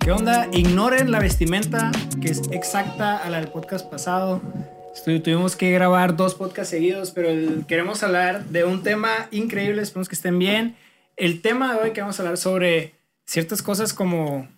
[0.00, 0.48] ¿Qué onda?
[0.52, 1.90] Ignoren la vestimenta
[2.20, 4.40] que es exacta a la del podcast pasado.
[4.94, 7.30] Estu- tuvimos que grabar dos podcasts seguidos, pero
[7.66, 9.82] queremos hablar de un tema increíble.
[9.82, 10.76] Esperemos que estén bien.
[11.16, 12.94] El tema de hoy queremos hablar sobre
[13.24, 14.48] ciertas cosas como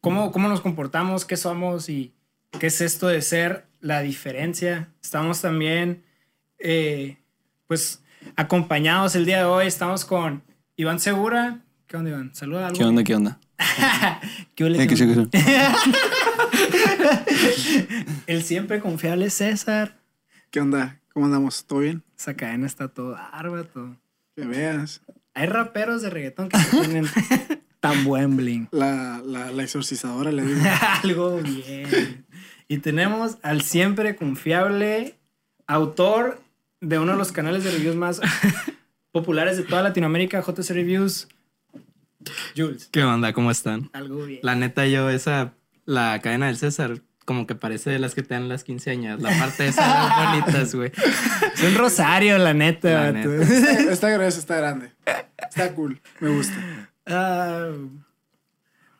[0.00, 2.12] cómo, cómo nos comportamos, qué somos y
[2.58, 4.88] qué es esto de ser la diferencia.
[5.02, 6.02] Estamos también,
[6.58, 7.18] eh,
[7.66, 8.02] pues,
[8.36, 9.66] acompañados el día de hoy.
[9.66, 10.42] Estamos con
[10.76, 11.60] Iván Segura.
[11.86, 12.34] ¿Qué onda, Iván?
[12.34, 12.78] Saluda algo.
[12.78, 13.04] ¿Qué onda?
[13.04, 13.38] ¿Qué onda?
[14.54, 15.06] ¿Qué ole, Eh, qué ¿qué
[18.26, 19.98] El siempre confiable César.
[20.50, 21.00] ¿Qué onda?
[21.12, 21.64] ¿Cómo andamos?
[21.66, 22.02] ¿Todo bien?
[22.16, 23.96] Esa cadena está todo bárbaro.
[24.36, 25.02] Que veas.
[25.34, 27.06] Hay raperos de reggaetón que no tienen
[27.80, 28.68] tan buen bling.
[28.70, 30.60] La, la, la exorcizadora le digo.
[31.02, 32.21] Algo bien.
[32.72, 35.18] Y tenemos al siempre confiable
[35.66, 36.40] autor
[36.80, 38.18] de uno de los canales de reviews más
[39.12, 41.28] populares de toda Latinoamérica, JC Reviews,
[42.56, 42.88] Jules.
[42.90, 43.34] ¿Qué onda?
[43.34, 43.90] ¿Cómo están?
[43.92, 44.40] Algo bien.
[44.42, 45.52] La neta, yo, esa,
[45.84, 49.20] la cadena del César, como que parece de las que te dan las quinceañeras.
[49.20, 50.92] La parte de esas bonitas, güey.
[51.54, 52.88] Es un rosario, la neta.
[52.88, 53.34] La neta.
[53.34, 54.92] Está, está grueso, está grande.
[55.36, 56.00] Está cool.
[56.20, 56.88] Me gusta.
[57.04, 57.68] Ah,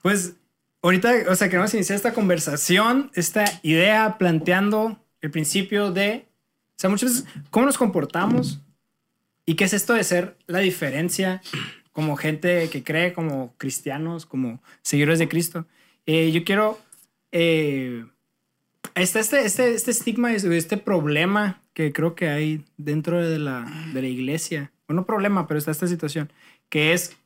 [0.02, 0.34] pues
[0.82, 6.26] ahorita, o sea, queremos iniciar esta conversación, esta idea planteando el principio de,
[6.70, 8.60] o sea, muchas veces, cómo nos comportamos
[9.46, 11.40] y qué es esto de ser la diferencia
[11.92, 15.66] como gente que cree, como cristianos, como seguidores de Cristo.
[16.06, 16.80] Eh, yo quiero,
[17.30, 18.04] eh,
[18.94, 24.02] está este, este, este estigma, este problema que creo que hay dentro de la, de
[24.02, 24.72] la iglesia.
[24.86, 26.32] Bueno, no problema, pero está esta situación,
[26.68, 27.16] que es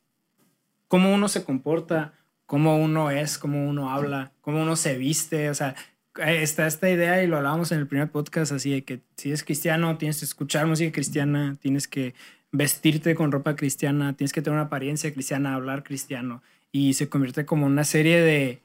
[0.89, 2.13] cómo uno se comporta,
[2.47, 5.50] cómo uno es, cómo uno habla, cómo uno se viste.
[5.50, 5.75] O sea,
[6.19, 9.28] eh, está esta idea y lo hablábamos en el primer podcast, así de que si
[9.28, 12.14] eres cristiano, tienes que escuchar música cristiana, tienes que
[12.52, 16.42] vestirte con ropa cristiana, tienes que tener una apariencia cristiana, hablar cristiano.
[16.72, 18.62] Y se convierte como una serie de,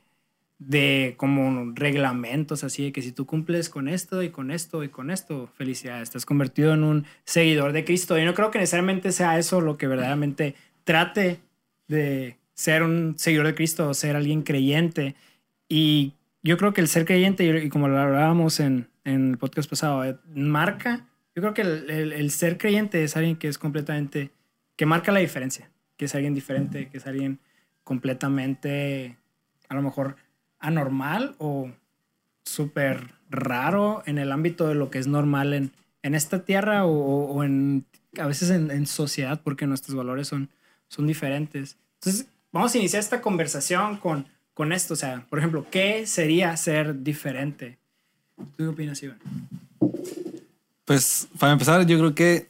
[0.60, 4.90] de como reglamentos, así de que si tú cumples con esto y con esto y
[4.90, 8.18] con esto, felicidades, estás convertido en un seguidor de Cristo.
[8.18, 11.40] Y no creo que necesariamente sea eso lo que verdaderamente trate
[11.88, 15.16] de ser un seguidor de Cristo o ser alguien creyente.
[15.68, 16.14] Y
[16.44, 20.04] yo creo que el ser creyente, y como lo hablábamos en, en el podcast pasado,
[20.06, 24.32] eh, marca, yo creo que el, el- el ser creyente es alguien que es completamente,
[24.76, 27.40] que marca la diferencia, que es alguien diferente, que es alguien
[27.84, 29.18] completamente,
[29.70, 30.16] a lo mejor,
[30.60, 31.72] anormal o
[32.46, 35.72] súper raro en el ámbito de lo que es normal en,
[36.04, 36.92] en esta tierra o,
[37.26, 37.86] o- en,
[38.20, 40.50] a veces en, en sociedad, porque nuestros valores son,
[40.90, 41.78] son diferentes.
[41.96, 44.94] Entonces, vamos a iniciar esta conversación con, con esto.
[44.94, 47.80] O sea, por ejemplo, ¿qué sería ser diferente?
[48.36, 49.20] ¿Tú qué opinas, Iván?
[50.86, 52.50] Pues para empezar, yo creo que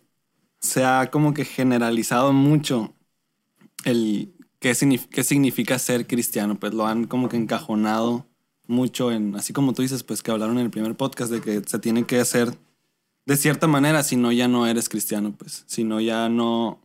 [0.59, 2.93] se ha como que generalizado mucho
[3.83, 6.59] el qué, signif- qué significa ser cristiano.
[6.59, 8.25] Pues lo han como que encajonado
[8.67, 11.61] mucho en, así como tú dices, pues que hablaron en el primer podcast de que
[11.67, 12.53] se tiene que hacer
[13.25, 15.63] de cierta manera, si no ya no eres cristiano, pues.
[15.67, 16.79] Si no ya no...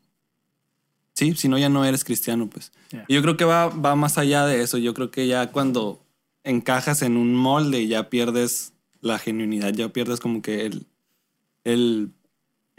[1.16, 2.71] Sí, si no ya no eres cristiano, pues.
[3.09, 4.77] Yo creo que va, va más allá de eso.
[4.78, 6.00] Yo creo que ya cuando
[6.44, 10.87] encajas en un molde ya pierdes la genuinidad, ya pierdes como que el,
[11.65, 12.10] el,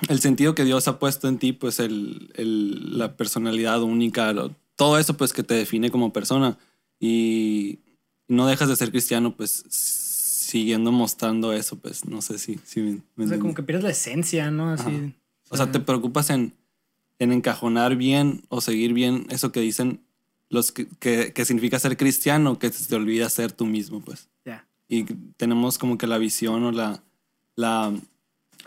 [0.08, 4.34] el sentido que Dios ha puesto en ti, pues el, el- la personalidad única,
[4.76, 6.58] todo eso pues que te define como persona.
[7.00, 7.80] Y
[8.28, 12.60] no dejas de ser cristiano pues siguiendo mostrando eso, pues no sé si...
[12.64, 14.70] si me- me O sea, como que pierdes la esencia, ¿no?
[14.70, 15.14] Así.
[15.50, 16.54] O sea, te preocupas en,
[17.20, 20.02] en encajonar bien o seguir bien eso que dicen
[20.50, 24.30] los que, que, que significa ser cristiano, que se te olvida ser tú mismo, pues.
[24.46, 24.66] Ya.
[24.88, 25.04] Y
[25.36, 27.04] tenemos como que la visión o la,
[27.56, 27.94] la,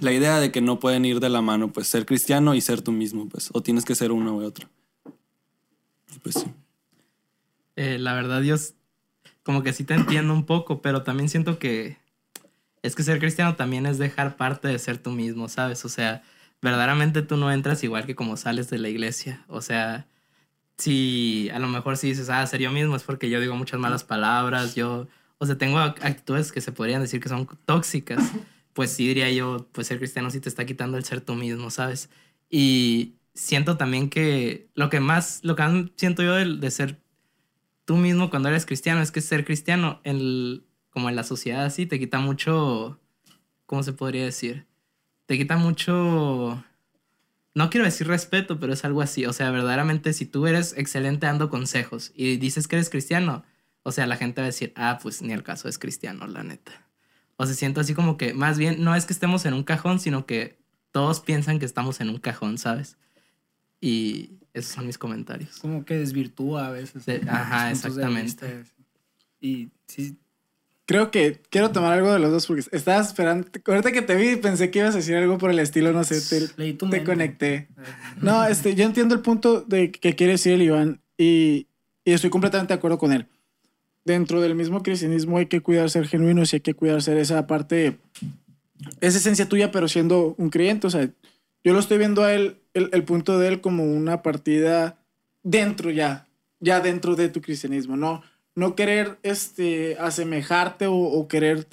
[0.00, 2.83] la idea de que no pueden ir de la mano, pues ser cristiano y ser
[2.83, 3.50] tú mismo, pues.
[3.55, 4.69] O tienes que ser uno u otro.
[6.15, 6.47] Y Pues sí.
[7.77, 8.75] Eh, la verdad, yo s-
[9.43, 11.97] como que sí te entiendo un poco, pero también siento que
[12.83, 15.84] es que ser cristiano también es dejar parte de ser tú mismo, ¿sabes?
[15.84, 16.22] O sea,
[16.62, 19.45] verdaderamente tú no entras igual que como sales de la iglesia.
[19.48, 20.07] O sea,
[20.78, 23.80] si a lo mejor si dices, ah, ser yo mismo es porque yo digo muchas
[23.80, 25.09] malas palabras, yo,
[25.39, 28.22] o sea, tengo ac- actitudes que se podrían decir que son tóxicas,
[28.72, 31.71] pues sí diría yo, pues ser cristiano sí te está quitando el ser tú mismo,
[31.71, 32.09] ¿sabes?
[32.48, 37.01] Y siento también que lo que más, lo que más siento yo de, de ser
[37.84, 41.65] tú mismo cuando eres cristiano es que ser cristiano, en el- como en la sociedad
[41.65, 43.01] así, te quita mucho,
[43.66, 44.66] ¿cómo se podría decir?
[45.30, 46.60] Te quita mucho,
[47.54, 49.27] no quiero decir respeto, pero es algo así.
[49.27, 53.44] O sea, verdaderamente si tú eres excelente dando consejos y dices que eres cristiano,
[53.84, 56.42] o sea, la gente va a decir, ah, pues ni el caso es cristiano, la
[56.42, 56.72] neta.
[57.36, 60.00] O se siento así como que más bien no es que estemos en un cajón,
[60.00, 60.59] sino que
[60.91, 62.97] todos piensan que estamos en un cajón, ¿sabes?
[63.80, 65.60] Y esos son mis comentarios.
[65.60, 67.04] Como que desvirtúa a veces.
[67.28, 68.65] Ajá, de exactamente.
[69.41, 70.18] Y sí,
[70.91, 73.47] Creo que quiero tomar algo de los dos porque estaba esperando.
[73.65, 76.21] Ahorita que te vi pensé que ibas a decir algo por el estilo, no sé,
[76.21, 77.69] te, leí tu te conecté.
[78.21, 81.69] No, este, yo entiendo el punto de que quiere decir el Iván y,
[82.04, 83.28] y estoy completamente de acuerdo con él.
[84.04, 87.47] Dentro del mismo cristianismo hay que cuidar ser genuinos y hay que cuidar ser esa
[87.47, 87.97] parte,
[89.01, 90.89] esa esencia tuya, pero siendo un creyente.
[90.89, 91.09] O sea,
[91.63, 94.98] yo lo estoy viendo a él, el, el punto de él como una partida
[95.45, 96.27] dentro ya,
[96.59, 98.25] ya dentro de tu cristianismo, no,
[98.55, 101.67] no querer este, asemejarte o, querer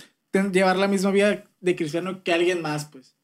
[0.51, 3.15] llevar la misma vida de cristiano que alguien más, pues.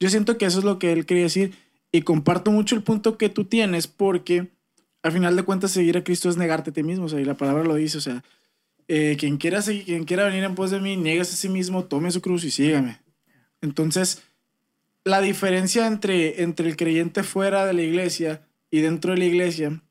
[0.00, 1.54] Yo siento que eso es lo que él quería decir
[1.92, 4.48] y comparto mucho el punto que tú tienes porque
[5.02, 7.24] al final de cuentas seguir a Cristo es negarte a ti mismo, o sea, y
[7.24, 8.24] la palabra lo dice, o sea,
[8.88, 11.84] eh, quien, quiera seguir, quien quiera venir en pos de mí, niegas a sí mismo,
[11.84, 13.00] tome su cruz y sígame.
[13.60, 14.22] Entonces,
[15.04, 19.82] la diferencia entre, entre el creyente fuera de la iglesia y dentro de la iglesia,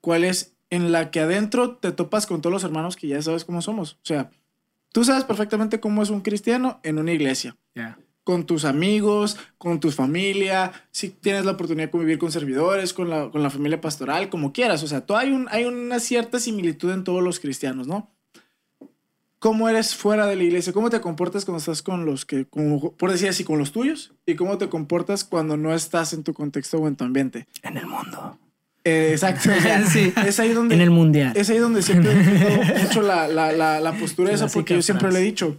[0.00, 0.54] ¿cuál es?
[0.70, 3.94] En la que adentro te topas con todos los hermanos que ya sabes cómo somos.
[3.94, 4.30] O sea,
[4.92, 7.98] tú sabes perfectamente cómo es un cristiano en una iglesia ya.
[8.24, 13.08] con tus amigos, con tu familia, si tienes la oportunidad de convivir con servidores, con
[13.08, 14.82] la, con la familia pastoral, como quieras.
[14.82, 18.10] O sea, hay, un, hay una cierta similitud en todos los cristianos, ¿no?
[19.38, 20.72] ¿Cómo eres fuera de la iglesia?
[20.72, 24.12] ¿Cómo te comportas cuando estás con los que, como, por decir así, con los tuyos?
[24.26, 27.46] ¿Y cómo te comportas cuando no estás en tu contexto o en tu ambiente?
[27.62, 28.36] En el mundo.
[28.88, 29.50] Eh, exacto.
[29.56, 30.12] o sea, Sí.
[30.26, 30.74] Es ahí donde...
[30.74, 31.32] En el mundial.
[31.36, 32.48] Es ahí donde siempre entiendo
[32.82, 35.56] mucho la, la, la, la postura esa, porque yo siempre le he dicho.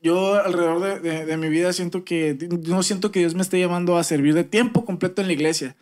[0.00, 2.36] Yo alrededor de, de- de mi vida siento que,
[2.68, 5.76] no siento que Dios me esté llamando a servir de tiempo completo en la iglesia.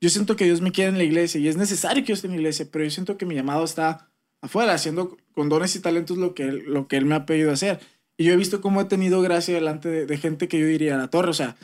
[0.00, 2.28] Yo siento que Dios me quiere en la iglesia y es necesario que yo esté
[2.28, 4.08] en la iglesia, pero yo siento que mi llamado está
[4.40, 7.52] afuera, haciendo con dones y talentos lo que, él- lo que Él me ha pedido
[7.52, 7.80] hacer.
[8.16, 10.94] Y yo he visto cómo he tenido gracia delante de, de gente que yo diría
[10.94, 11.56] a la torre, o sea,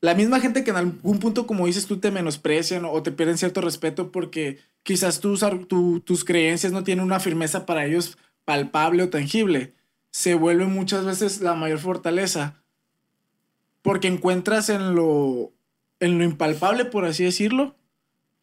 [0.00, 3.38] la misma gente que en algún punto, como dices tú, te menosprecian o te pierden
[3.38, 5.44] cierto respeto porque quizás tus,
[6.04, 9.74] tus creencias no tienen una firmeza para ellos palpable o tangible,
[10.10, 12.62] se vuelve muchas veces la mayor fortaleza
[13.82, 15.52] porque encuentras en lo,
[16.00, 17.74] en lo impalpable, por así decirlo,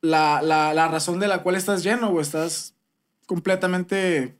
[0.01, 2.75] la, la, la razón de la cual estás lleno o estás
[3.25, 4.35] completamente,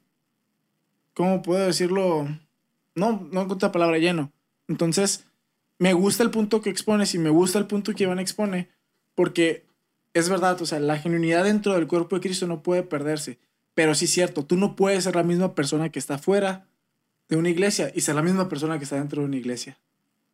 [1.14, 2.28] ¿cómo puedo decirlo?
[2.94, 4.32] No, no encuentro la palabra lleno.
[4.68, 5.26] Entonces,
[5.77, 8.69] me gusta el punto que expones y me gusta el punto que Iván expone,
[9.13, 9.66] porque
[10.13, 13.39] es verdad, o sea, la genuinidad dentro del cuerpo de Cristo no puede perderse.
[13.74, 16.66] Pero sí es cierto, tú no puedes ser la misma persona que está fuera
[17.27, 19.77] de una iglesia y ser la misma persona que está dentro de una iglesia.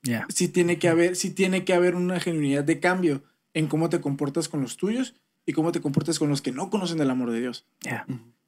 [0.04, 0.28] Ya.
[0.30, 3.24] Sí tiene que haber, sí tiene que haber una genuinidad de cambio
[3.54, 5.16] en cómo te comportas con los tuyos
[5.46, 7.66] y cómo te comportas con los que no conocen del amor de Dios.
[7.82, 8.06] Ya.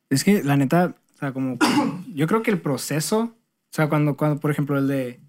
[0.09, 1.57] Es que la neta, o sea, como
[2.13, 3.35] yo creo que el proceso, o
[3.71, 5.19] sea, cuando, cuando, por ejemplo, el de,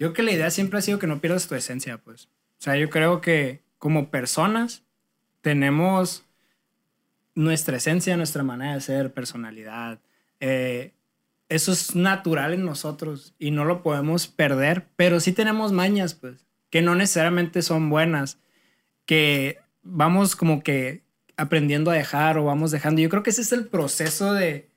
[0.00, 2.24] yo creo que la idea siempre ha sido que no pierdas tu esencia, pues.
[2.58, 4.82] O sea, yo creo que como personas
[5.42, 6.24] tenemos
[7.34, 10.00] nuestra esencia, nuestra manera de ser, personalidad.
[10.40, 10.94] eh,
[11.50, 16.46] eso es natural en nosotros y no lo podemos perder, pero sí tenemos mañas, pues,
[16.70, 18.38] que no necesariamente son buenas,
[19.04, 21.02] que vamos como que
[21.36, 23.02] aprendiendo a dejar o vamos dejando.
[23.02, 24.70] Yo creo que ese es el proceso de,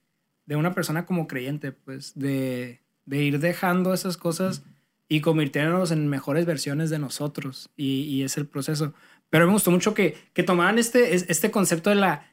[0.48, 4.64] de una persona como creyente, pues, de, de ir dejando esas cosas
[5.10, 7.70] y convirtiéndonos en mejores versiones de nosotros.
[7.76, 8.94] Y, y es el proceso.
[9.30, 12.28] Pero me gustó mucho que, que tomaran este, es- este concepto de la...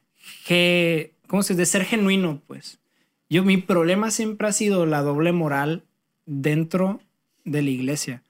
[1.27, 1.61] ¿Cómo se dice?
[1.61, 2.81] De ser genuino, pues.
[3.29, 5.85] Yo, mi problema siempre ha sido la doble moral
[6.27, 7.01] dentro
[7.45, 8.23] de la iglesia.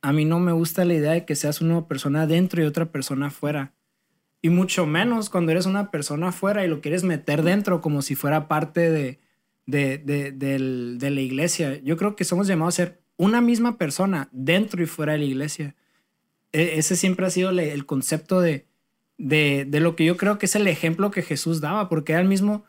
[0.00, 2.86] A mí no me gusta la idea de que seas una persona dentro y otra
[2.92, 3.72] persona afuera.
[4.40, 8.14] Y mucho menos cuando eres una persona afuera y lo quieres meter dentro como si
[8.14, 9.18] fuera parte de,
[9.66, 11.80] de, de, de la iglesia.
[11.82, 15.26] Yo creo que somos llamados a ser una misma persona dentro y fuera de la
[15.26, 15.76] iglesia.
[16.52, 18.66] E- ese siempre ha sido el concepto de,
[19.18, 22.22] de, de lo que yo creo que es el ejemplo que Jesús daba, porque era
[22.22, 22.64] el mismo,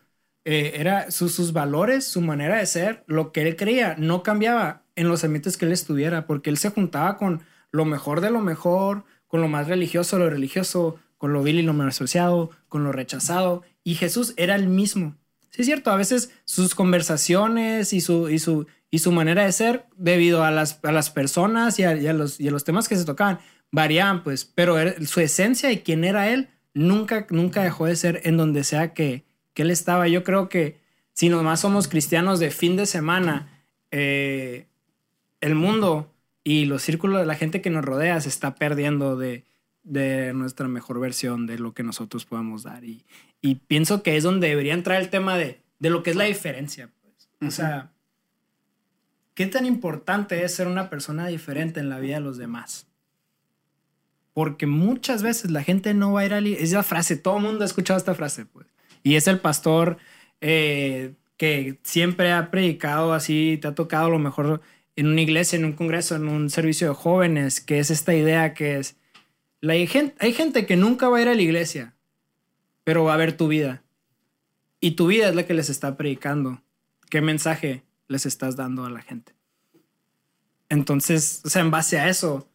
[0.45, 4.83] eh, era sus, sus valores, su manera de ser, lo que él creía, no cambiaba
[4.95, 7.41] en los ambientes que él estuviera, porque él se juntaba con
[7.71, 11.61] lo mejor de lo mejor, con lo más religioso lo religioso, con lo vil y
[11.63, 15.15] lo menospreciado, con lo rechazado, y Jesús era el mismo.
[15.51, 19.51] Sí, es cierto, a veces sus conversaciones y su, y su, y su manera de
[19.51, 22.95] ser, debido a las, a las personas y a, los, y a los temas que
[22.95, 23.39] se tocaban,
[23.71, 28.21] variaban, pues, pero era- su esencia y quién era él nunca, nunca dejó de ser
[28.25, 30.07] en donde sea que, que él estaba.
[30.07, 30.79] Yo creo que
[31.13, 34.67] si nomás somos cristianos de fin de semana, eh,
[35.41, 36.13] el mundo
[36.43, 39.45] y los círculos de la gente que nos rodea se está perdiendo de,
[39.89, 42.83] de nuestra mejor versión de lo que nosotros podemos dar.
[42.83, 43.05] Y,
[43.41, 46.25] y pienso que es donde debería entrar el tema de, de lo que es la
[46.25, 46.89] diferencia.
[47.01, 47.29] Pues.
[47.47, 47.91] O sea,
[49.33, 52.87] ¿qué tan importante es ser una persona diferente en la vida de los demás?
[54.33, 57.37] Porque muchas veces la gente no va a ir a la Es la frase, todo
[57.37, 58.67] el mundo ha escuchado esta frase, pues.
[59.01, 59.97] Y es el pastor
[60.41, 64.61] eh, que siempre ha predicado así, te ha tocado a lo mejor
[64.95, 68.53] en una iglesia, en un congreso, en un servicio de jóvenes, que es esta idea
[68.53, 68.97] que es,
[69.61, 71.95] la, hay, gente, hay gente que nunca va a ir a la iglesia,
[72.83, 73.83] pero va a ver tu vida.
[74.79, 76.61] Y tu vida es la que les está predicando.
[77.09, 79.33] ¿Qué mensaje les estás dando a la gente?
[80.69, 82.47] Entonces, o sea, en base a eso,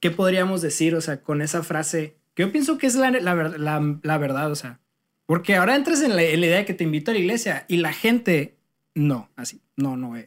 [0.00, 0.94] ¿qué podríamos decir?
[0.94, 4.54] O sea, con esa frase, que yo pienso que es la, la, la verdad, o
[4.54, 4.80] sea,
[5.26, 7.92] porque ahora entras en la, idea de que te invito a la iglesia y la
[7.92, 8.56] gente,
[8.94, 10.26] no, así, no, no es.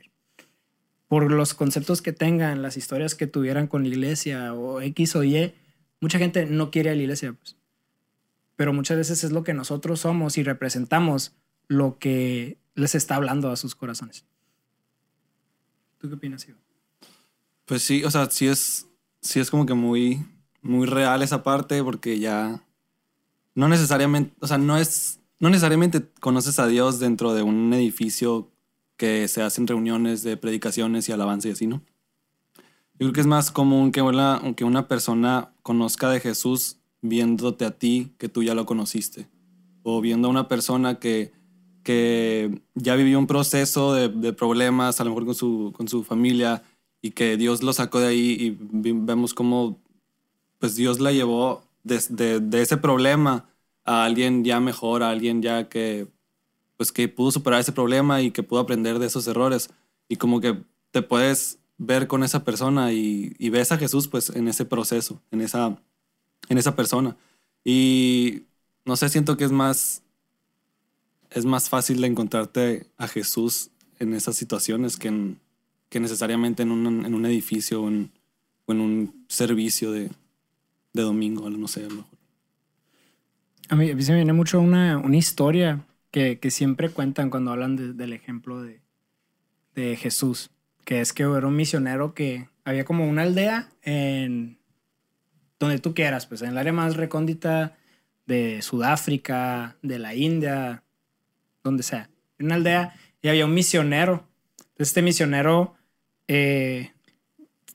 [1.08, 5.24] Por los conceptos que tengan, las historias que tuvieran con la iglesia o X o
[5.24, 5.54] Y,
[6.02, 7.34] mucha gente no quiere a la iglesia.
[7.34, 7.56] Pues.
[8.56, 11.34] Pero muchas veces es lo que nosotros somos y representamos
[11.68, 14.26] lo que les está hablando a sus corazones.
[15.98, 16.58] ¿Tú qué opinas, Ivo?
[17.66, 18.88] Pues sí, o sea, sí es,
[19.22, 20.26] sí es como que muy,
[20.62, 22.64] muy real esa parte porque ya
[23.56, 28.52] no necesariamente, o sea, no es, no necesariamente conoces a Dios dentro de un edificio
[28.98, 31.82] que se hacen reuniones de predicaciones y alabanza y así, ¿no?
[33.00, 37.66] Yo creo que es más común que una, que una persona conozca de Jesús viéndote
[37.66, 39.28] a ti que tú ya lo conociste.
[39.84, 41.32] O viendo a una persona que,
[41.84, 46.04] que ya vivió un proceso de, de, problemas, a lo mejor con su, con su
[46.04, 46.64] familia,
[47.02, 49.80] y que Dios lo sacó de ahí y vemos cómo
[50.60, 53.46] pues Dios la llevó de, ese problema
[53.86, 56.08] a alguien ya mejor, a alguien ya que,
[56.78, 59.70] pues que pudo superar ese problema y que pudo aprender de esos errores.
[60.08, 60.58] Y como que
[60.92, 65.42] te puedes ver con esa persona y, ves a Jesús pues en ese proceso, en
[65.42, 65.78] esa,
[66.50, 67.18] en esa persona.
[67.64, 68.44] Y
[68.86, 70.04] no sé, siento que es más,
[71.32, 75.36] es más fácil de encontrarte a Jesús en esas situaciones que,
[75.90, 78.12] que necesariamente en un, en un edificio o en,
[78.66, 80.10] o en un servicio de,
[80.94, 82.18] de domingo, no sé, a lo mejor.
[83.70, 88.14] A mí, se me viene mucho una, una historia que, siempre cuentan cuando hablan del
[88.14, 88.82] ejemplo de,
[89.76, 90.50] de Jesús,
[90.86, 94.58] que es que era un misionero que había como una aldea en
[95.60, 97.78] donde tú quieras, pues en el área más recóndita
[98.26, 100.84] de Sudáfrica, de la India,
[101.64, 104.28] donde sea, en una aldea, y había un misionero.
[104.78, 105.76] Este misionero
[106.28, 106.92] eh,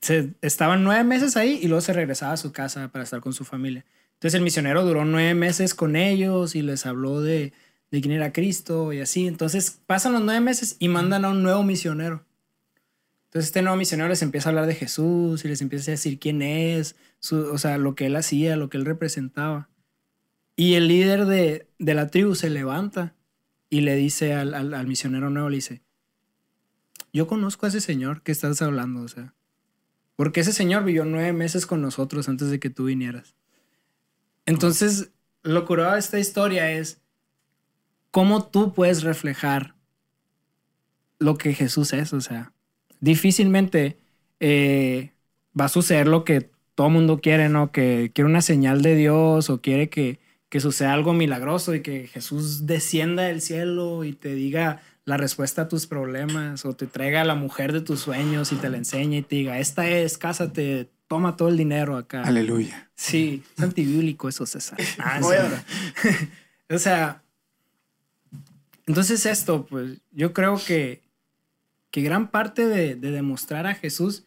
[0.01, 3.33] se, estaban nueve meses ahí y luego se regresaba a su casa para estar con
[3.33, 3.85] su familia.
[4.13, 7.51] Entonces el misionero duró nueve meses con ellos y les habló de,
[7.93, 9.27] de quién era Cristo y así.
[9.27, 12.25] Entonces pasan los nueve meses y mandan a un nuevo misionero.
[13.25, 16.17] Entonces este nuevo misionero les empieza a hablar de Jesús y les empieza a decir
[16.17, 16.95] quién es,
[17.31, 19.69] o sea, lo que él hacía, lo que él representaba.
[20.55, 23.13] Y el líder de, de la tribu se levanta
[23.69, 25.83] y le dice al, al, misionero nuevo, le dice,
[27.11, 29.35] yo conozco a ese señor que estás hablando, o sea,
[30.15, 33.35] porque ese señor vivió nueve meses con nosotros antes de que tú vinieras.
[34.47, 35.11] Entonces,
[35.43, 37.02] lo curado de esta historia es
[38.13, 39.73] cómo tú puedes reflejar
[41.17, 42.13] lo que Jesús es.
[42.13, 42.53] O sea,
[42.99, 43.97] difícilmente
[44.39, 45.13] eh,
[45.59, 47.71] va a suceder lo que todo mundo quiere, ¿no?
[47.71, 52.05] Que quiere una señal de Dios o quiere que, que suceda algo milagroso y que
[52.05, 57.21] Jesús descienda del cielo y te diga, la respuesta a tus problemas o te traiga
[57.21, 60.19] a la mujer de tus sueños y te la enseña y te diga, esta es,
[60.19, 62.21] cásate, toma todo el dinero acá.
[62.21, 62.91] Aleluya.
[62.93, 64.77] Sí, es antibíblico eso, César.
[64.99, 65.19] Ah,
[66.69, 67.22] o sea,
[68.85, 71.01] entonces esto, pues yo creo que,
[71.91, 74.25] que gran parte de, de, demostrar a Jesús,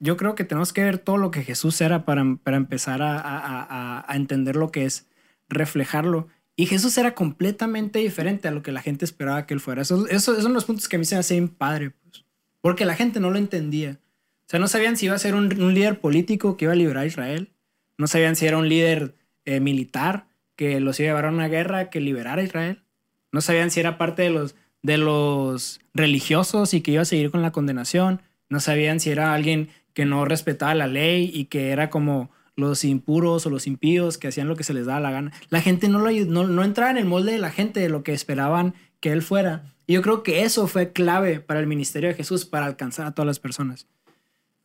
[0.00, 3.18] yo creo que tenemos que ver todo lo que Jesús era para, para empezar a,
[3.18, 5.06] a, a entender lo que es
[5.48, 6.28] reflejarlo.
[6.56, 9.82] Y Jesús era completamente diferente a lo que la gente esperaba que él fuera.
[9.82, 12.24] Eso, esos son los puntos que a mí se me hacen padre, pues,
[12.60, 14.00] porque la gente no lo entendía.
[14.46, 16.76] O sea, no sabían si iba a ser un, un líder político que iba a
[16.76, 17.52] liberar a Israel.
[17.96, 19.14] No sabían si era un líder
[19.44, 20.26] eh, militar
[20.56, 22.82] que los iba a llevar a una guerra que liberara a Israel.
[23.32, 27.30] No sabían si era parte de los, de los religiosos y que iba a seguir
[27.30, 28.22] con la condenación.
[28.48, 32.84] No sabían si era alguien que no respetaba la ley y que era como los
[32.84, 35.32] impuros o los impíos que hacían lo que se les daba la gana.
[35.48, 38.02] La gente no, lo, no, no entraba en el molde de la gente de lo
[38.02, 39.74] que esperaban que él fuera.
[39.86, 43.14] Y yo creo que eso fue clave para el ministerio de Jesús, para alcanzar a
[43.14, 43.86] todas las personas.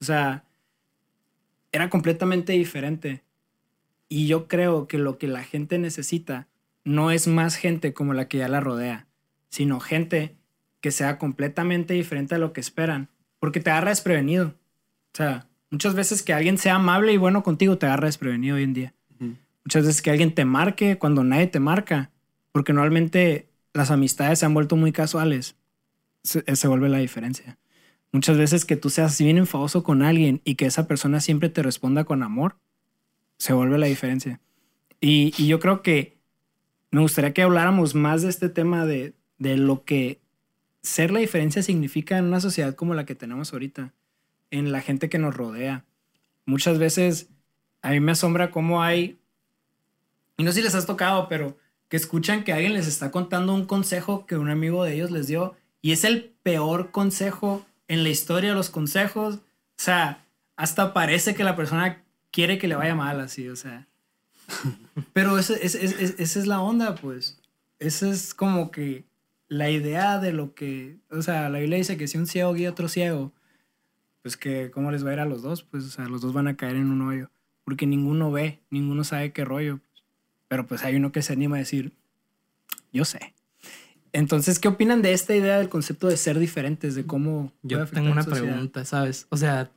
[0.01, 0.43] O sea,
[1.71, 3.23] era completamente diferente.
[4.09, 6.47] Y yo creo que lo que la gente necesita
[6.83, 9.07] no es más gente como la que ya la rodea,
[9.49, 10.35] sino gente
[10.81, 13.09] que sea completamente diferente a lo que esperan,
[13.39, 14.47] porque te agarra desprevenido.
[14.47, 18.63] O sea, Muchas veces que alguien sea amable y bueno contigo te agarra desprevenido hoy
[18.63, 18.93] en día.
[19.65, 22.11] Muchas veces que alguien te marque cuando nadie te marca.
[22.51, 25.55] Porque normalmente las amistades se han vuelto muy casuales.
[26.21, 27.57] se, se vuelve la diferencia.
[28.11, 31.63] Muchas veces que tú seas bien enfadoso con alguien y que esa persona siempre te
[31.63, 32.55] responda con amor,
[33.39, 34.41] se vuelve la diferencia.
[35.01, 36.12] Y, y yo creo que
[36.93, 40.21] me gustaría que habláramos más de este tema de, de lo que
[40.83, 43.91] ser la diferencia significa en una sociedad como la que tenemos ahorita,
[44.51, 45.85] en la gente que nos rodea.
[46.45, 47.29] Muchas veces
[47.81, 49.17] a mí me asombra cómo hay,
[50.37, 51.57] y no sé si les has tocado, pero
[51.89, 55.25] que escuchan que alguien les está contando un consejo que un amigo de ellos les
[55.25, 59.37] dio y es el peor consejo en la historia de los consejos.
[59.37, 59.41] O
[59.77, 60.23] sea,
[60.57, 63.87] hasta parece que la persona quiere que le vaya mal así, o sea.
[65.13, 67.39] Pero esa es, es, es, esa es la onda, pues.
[67.79, 69.05] Esa es como que
[69.47, 72.69] la idea de lo que, o sea, la Biblia dice que si un ciego guía
[72.69, 73.31] a otro ciego,
[74.21, 76.33] pues que cómo les va a ir a los dos, pues, o sea, los dos
[76.33, 77.29] van a caer en un hoyo,
[77.63, 79.79] porque ninguno ve, ninguno sabe qué rollo,
[80.47, 81.93] pero pues hay uno que se anima a decir,
[82.91, 83.33] yo sé.
[84.13, 87.51] Entonces, ¿qué opinan de esta idea del concepto de ser diferentes, de cómo...
[87.63, 89.25] Yo tengo una pregunta, ¿sabes?
[89.29, 89.71] O sea,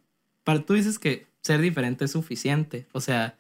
[0.45, 2.87] para tú dices que ser diferente es suficiente.
[2.93, 3.39] O sea,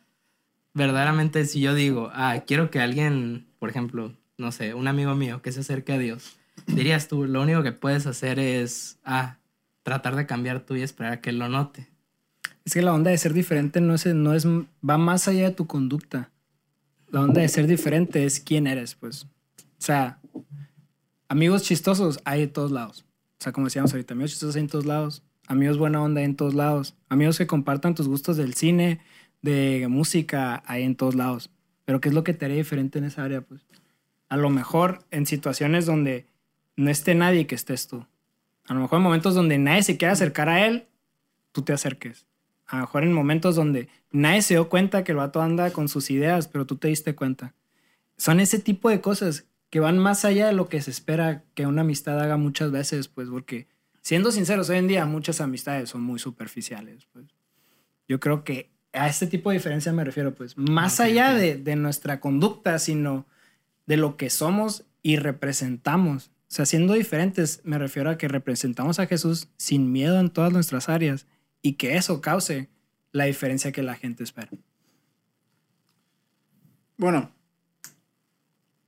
[0.76, 5.40] verdaderamente si yo digo, ah, quiero que alguien, por ejemplo, no sé, un amigo mío
[5.40, 9.38] que se acerque a Dios, dirías tú, lo único que puedes hacer es, ah,
[9.82, 11.88] tratar de cambiar tú y esperar a que él lo note.
[12.66, 15.54] Es que la onda de ser diferente no es, no es, va más allá de
[15.54, 16.30] tu conducta.
[17.08, 19.24] La onda de ser diferente es quién eres, pues.
[19.24, 19.28] O
[19.78, 20.18] sea,
[21.28, 23.06] amigos chistosos hay en todos lados.
[23.38, 25.22] O sea, como decíamos ahorita, amigos chistosos hay en todos lados.
[25.46, 26.96] Amigos buena onda hay en todos lados.
[27.08, 29.00] Amigos que compartan tus gustos del cine,
[29.42, 31.50] de música, hay en todos lados.
[31.84, 33.40] Pero ¿qué es lo que te haría diferente en esa área?
[33.40, 33.66] Pues
[34.28, 36.26] a lo mejor en situaciones donde
[36.76, 38.06] no esté nadie que estés tú.
[38.66, 40.88] A lo mejor en momentos donde nadie se quiera acercar a él,
[41.52, 42.26] tú te acerques.
[42.66, 45.88] A lo mejor en momentos donde nadie se dio cuenta que el vato anda con
[45.88, 47.54] sus ideas, pero tú te diste cuenta.
[48.16, 51.66] Son ese tipo de cosas que van más allá de lo que se espera que
[51.66, 53.68] una amistad haga muchas veces, pues porque,
[54.00, 57.06] siendo sinceros, hoy en día muchas amistades son muy superficiales.
[57.12, 57.26] Pues.
[58.08, 61.36] Yo creo que a este tipo de diferencia me refiero, pues, más Ok, allá ok.
[61.38, 63.26] De, de nuestra conducta, sino
[63.86, 66.30] de lo que somos y representamos.
[66.48, 70.52] O sea, siendo diferentes, me refiero a que representamos a Jesús sin miedo en todas
[70.52, 71.26] nuestras áreas
[71.62, 72.68] y que eso cause
[73.12, 74.50] la diferencia que la gente espera.
[76.96, 77.30] Bueno,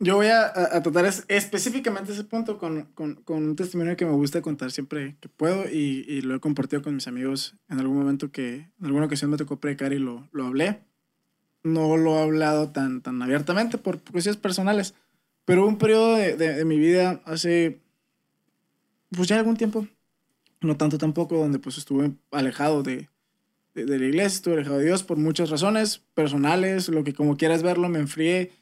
[0.01, 4.05] yo voy a, a- tratar es- específicamente ese punto con, con- con un testimonio que
[4.07, 7.81] me gusta contar siempre que puedo y, y lo he compartido con mis amigos en
[7.81, 10.81] algún momento que en alguna ocasión me tocó predicar y lo, lo hablé.
[11.65, 14.95] No lo he hablado tan, tan abiertamente por cuestiones personales,
[15.45, 17.81] pero hubo un periodo de, de- de mi vida hace,
[19.11, 19.87] pues ya algún tiempo,
[20.61, 23.09] no tanto tampoco, donde pues estuve alejado de,
[23.75, 27.63] de la iglesia, estuve alejado de Dios por muchas razones personales, lo que como quieras
[27.65, 28.53] verlo, me enfrié.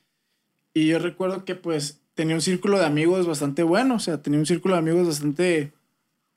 [0.77, 4.39] Y yo recuerdo que pues tenía un círculo de amigos bastante bueno, o sea, tenía
[4.39, 5.73] un círculo de amigos bastante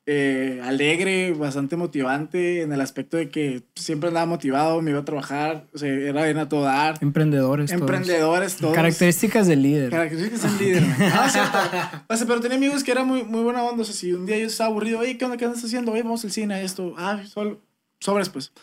[0.06, 5.04] eh, alegre, bastante motivante, en el aspecto de que siempre andaba motivado, me iba a
[5.04, 7.00] trabajar, o sea, era bien a todo dar.
[7.02, 7.70] Emprendedores.
[7.74, 8.74] Emprendedores, todos.
[8.74, 9.90] Características del líder.
[9.90, 10.84] Características del líder.
[10.84, 11.58] es cierto.
[12.08, 13.82] O sea, pero tenía amigos que eran muy, muy buena onda.
[13.82, 15.36] O sea, si un día yo estaba aburrido, oye, ¿qué onda?
[15.36, 15.92] ¿Qué andas haciendo?
[15.92, 16.94] Oye, vamos al cine, esto.
[16.98, 17.60] Ah, solo.
[18.00, 18.54] Sobres, pues.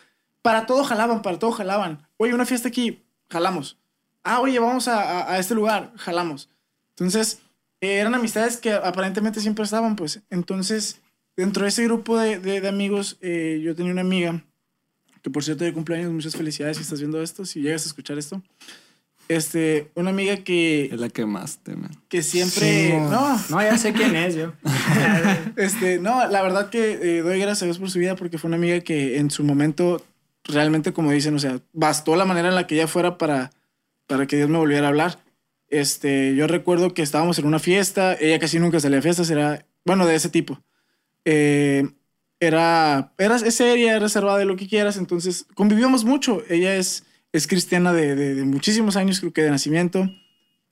[0.40, 2.08] Para todo jalaban, para todo jalaban.
[2.16, 3.76] Oye, una fiesta aquí, jalamos.
[4.28, 6.48] Ah, oye, vamos a, a- a este lugar, jalamos.
[6.90, 7.38] Entonces,
[7.80, 10.20] eh, eran amistades que aparentemente siempre estaban, pues.
[10.30, 11.00] Entonces,
[11.36, 14.42] dentro de ese grupo de, de- de amigos, eh, yo tenía una amiga,
[15.22, 18.18] que por cierto de cumpleaños, muchas felicidades si estás viendo esto, si llegas a escuchar
[18.18, 18.42] esto.
[19.28, 21.90] Este, una amiga que, Es la que más temen.
[22.08, 22.90] que siempre...
[22.90, 24.52] Sí, no, no, ya sé quién es yo.
[25.56, 28.46] este, no, la verdad que eh, doy gracias a Dios por su vida porque fue
[28.48, 30.04] una amiga que en su momento,
[30.44, 33.50] realmente como dicen, o sea, bastó la manera en la que ella fuera para,
[34.07, 35.21] para que Dios me volviera a hablar.
[35.69, 39.66] Este, yo recuerdo que estábamos en una fiesta, ella casi nunca salía a fiestas, era,
[39.85, 40.62] bueno, de ese tipo.
[41.25, 41.88] Eh,
[42.40, 46.42] era, era seria, reservada de lo que quieras, entonces convivíamos mucho.
[46.49, 50.09] Ella es, es cristiana de, de- muchísimos años, creo que de nacimiento.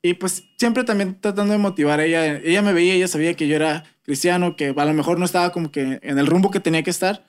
[0.02, 2.00] Y pues siempre también tratando de motivar.
[2.00, 5.24] Ella, ella me veía, ella sabía que yo era cristiano, que a lo mejor no
[5.24, 7.24] estaba como que en el rumbo que tenía que estar.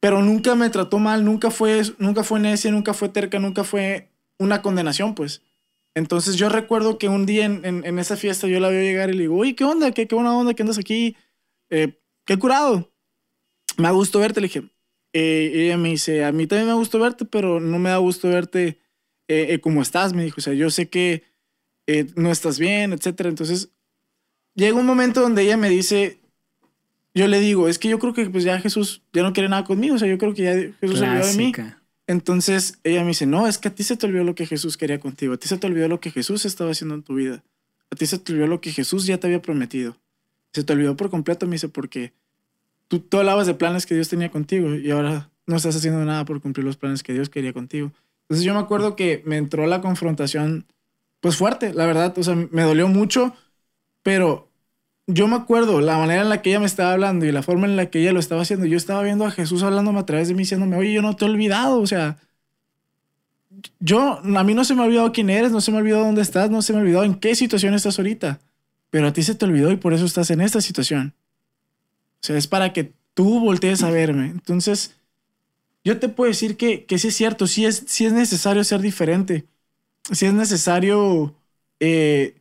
[0.00, 4.10] Pero nunca me trató mal, nunca fue, nunca fue necia, nunca fue terca, nunca fue
[4.38, 5.42] una condenación, pues.
[5.94, 9.10] Entonces yo recuerdo que un día en, en- en esa fiesta yo la veo llegar
[9.10, 9.90] y le digo, oye, ¿qué onda?
[9.92, 11.16] ¿Qué, qué buena onda que andas aquí?
[11.70, 12.92] Eh, ¿Qué curado?
[13.76, 14.62] Me da gusto verte, le dije.
[15.12, 17.90] Eh, y ella me dice, a mí también me da gusto verte, pero no me
[17.90, 18.78] da gusto verte
[19.28, 20.36] eh, eh, como estás, me dijo.
[20.38, 21.24] O sea, yo sé que
[21.86, 23.28] eh, no estás bien, etcétera.
[23.30, 23.70] Entonces,
[24.54, 26.20] llega un momento donde ella me dice,
[27.14, 29.64] yo le digo, es que yo creo que pues ya Jesús ya no quiere nada
[29.64, 31.52] conmigo, o sea, yo creo que ya Jesús se olvidó de mí.
[32.08, 34.78] Entonces ella me dice, no, es que a ti se te olvidó lo que Jesús
[34.78, 37.44] quería contigo, a ti se te olvidó lo que Jesús estaba haciendo en tu vida,
[37.90, 39.96] a ti se te olvidó lo que Jesús ya te había prometido.
[40.54, 42.14] Se te olvidó por completo, me dice, porque
[42.88, 46.24] tú, tú hablabas de planes que Dios tenía contigo y ahora no estás haciendo nada
[46.24, 47.92] por cumplir los planes que Dios quería contigo.
[48.22, 50.64] Entonces yo me acuerdo que me entró la confrontación,
[51.20, 53.34] pues fuerte, la verdad, o sea, me dolió mucho,
[54.02, 54.47] pero
[55.10, 57.66] yo me acuerdo la manera en la que ella me estaba hablando y la forma
[57.66, 58.66] en la que ella lo estaba haciendo.
[58.66, 61.24] Yo estaba viendo a Jesús hablándome a través de mí, diciéndome, oye, yo no te
[61.24, 62.18] he olvidado, o sea,
[63.80, 66.04] yo, a mí no se me ha olvidado quién eres, no se me ha olvidado
[66.04, 68.38] dónde estás, no se me ha olvidado en qué situación estás ahorita,
[68.90, 71.14] pero a ti se te olvidó y por eso estás en esta situación.
[72.20, 74.26] O sea, es para que tú voltees a verme.
[74.26, 74.94] Entonces,
[75.84, 78.82] yo te puedo decir que, que sí es cierto, sí es, sí es necesario ser
[78.82, 79.46] diferente,
[80.12, 81.34] sí es necesario
[81.80, 82.34] eh,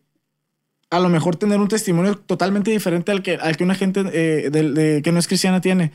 [0.89, 5.02] a lo mejor tener un testimonio totalmente diferente al que, al que una gente eh,
[5.04, 5.91] que no es cristiana tiene.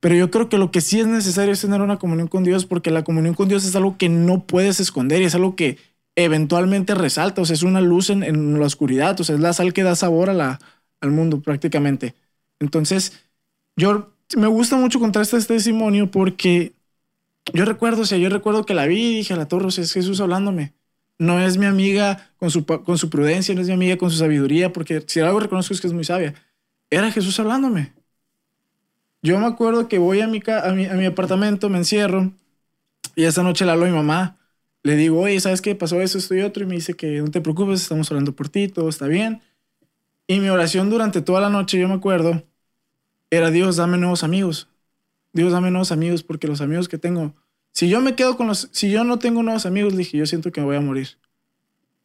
[0.00, 2.64] Pero yo creo que lo que sí es necesario es tener una comunión con Dios,
[2.64, 5.78] porque la comunión con Dios es algo que no puedes esconder y es algo que
[6.16, 9.72] eventualmente resalta, o sea, es una luz en, la oscuridad, o sea, es la sal
[9.72, 10.58] que da sabor a la,
[11.00, 12.14] al mundo prácticamente.
[12.60, 13.12] Entonces,
[13.76, 16.74] yo me gusta mucho contar este testimonio porque
[17.52, 19.84] yo recuerdo, o yo recuerdo que la vi y dije, a la torre, o sea,
[19.84, 20.74] es Jesús hablándome.
[21.20, 24.16] No es mi amiga con su, con su prudencia, no es mi amiga con su
[24.16, 26.34] sabiduría, porque si algo reconozco es que es muy sabia.
[26.88, 27.92] Era Jesús hablándome.
[29.20, 32.32] Yo me acuerdo que voy a mi, a mi, a mi apartamento, me encierro,
[33.14, 34.38] y esa noche le hablo a mi mamá.
[34.82, 35.74] Le digo, oye, ¿sabes qué?
[35.74, 36.62] Pasó eso, esto y otro.
[36.62, 39.42] Y me dice que no te preocupes, estamos orando por ti, todo está bien.
[40.26, 42.44] Y mi oración durante toda la noche, yo me acuerdo,
[43.28, 44.68] era Dios, dame nuevos amigos.
[45.34, 47.34] Dios, dame nuevos amigos, porque los amigos que tengo,
[47.72, 50.26] si yo me quedo con los, si yo no tengo nuevos amigos, le dije, yo
[50.26, 51.18] siento que me voy a morir.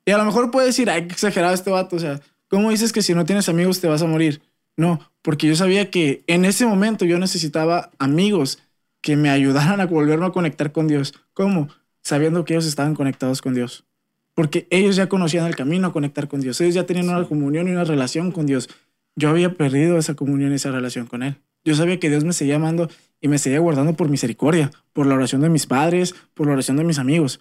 [0.06, 2.94] Y a lo mejor puede decir, ay, qué exagerado este vato, o sea, ¿cómo dices
[2.94, 4.42] que si no tienes amigos te vas a morir?
[4.78, 8.60] No, porque yo sabía que en ese momento yo necesitaba amigos
[9.02, 11.14] que me ayudaran a volverme a conectar con Dios.
[11.34, 11.70] ¿Cómo?
[12.02, 13.86] Sabiendo que ellos estaban conectados con Dios.
[14.34, 16.60] Porque ellos ya conocían el camino a conectar con Dios.
[16.60, 18.70] Ellos ya tenían una comunión y una relación con Dios.
[19.16, 21.38] Yo había perdido esa comunión y esa relación con Él.
[21.64, 22.90] Yo sabía que Dios me seguía amando
[23.26, 26.78] y me seguía guardando por misericordia, por la oración de mis padres, por la oración
[26.78, 27.40] de mis amigos.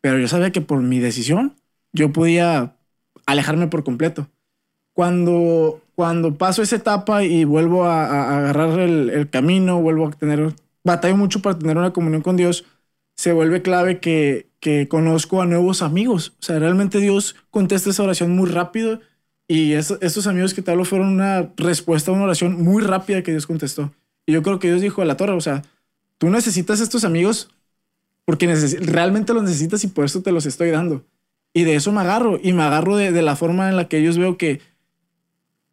[0.00, 1.56] Pero yo sabía que por mi decisión
[1.92, 2.76] yo podía
[3.26, 4.28] alejarme por completo.
[4.92, 10.10] Cuando, cuando paso esa etapa y vuelvo a, a- agarrar el, el camino, vuelvo a
[10.12, 10.54] tener,
[10.84, 12.64] batallo mucho para tener una comunión con Dios,
[13.16, 16.34] se vuelve clave que, que conozco a nuevos amigos.
[16.40, 19.00] O sea, realmente Dios contesta esa oración muy rápido
[19.48, 23.22] y es- estos amigos que te hablo fueron una respuesta a una oración muy rápida
[23.22, 23.92] que Dios contestó.
[24.30, 25.62] Yo creo que Dios dijo a la torre, o sea,
[26.18, 27.50] tú necesitas estos amigos
[28.24, 28.46] porque
[28.80, 31.04] realmente los necesitas y por eso te los estoy dando.
[31.52, 32.38] Y de eso me agarro.
[32.42, 34.60] Y me agarro de, de la forma en la que ellos veo que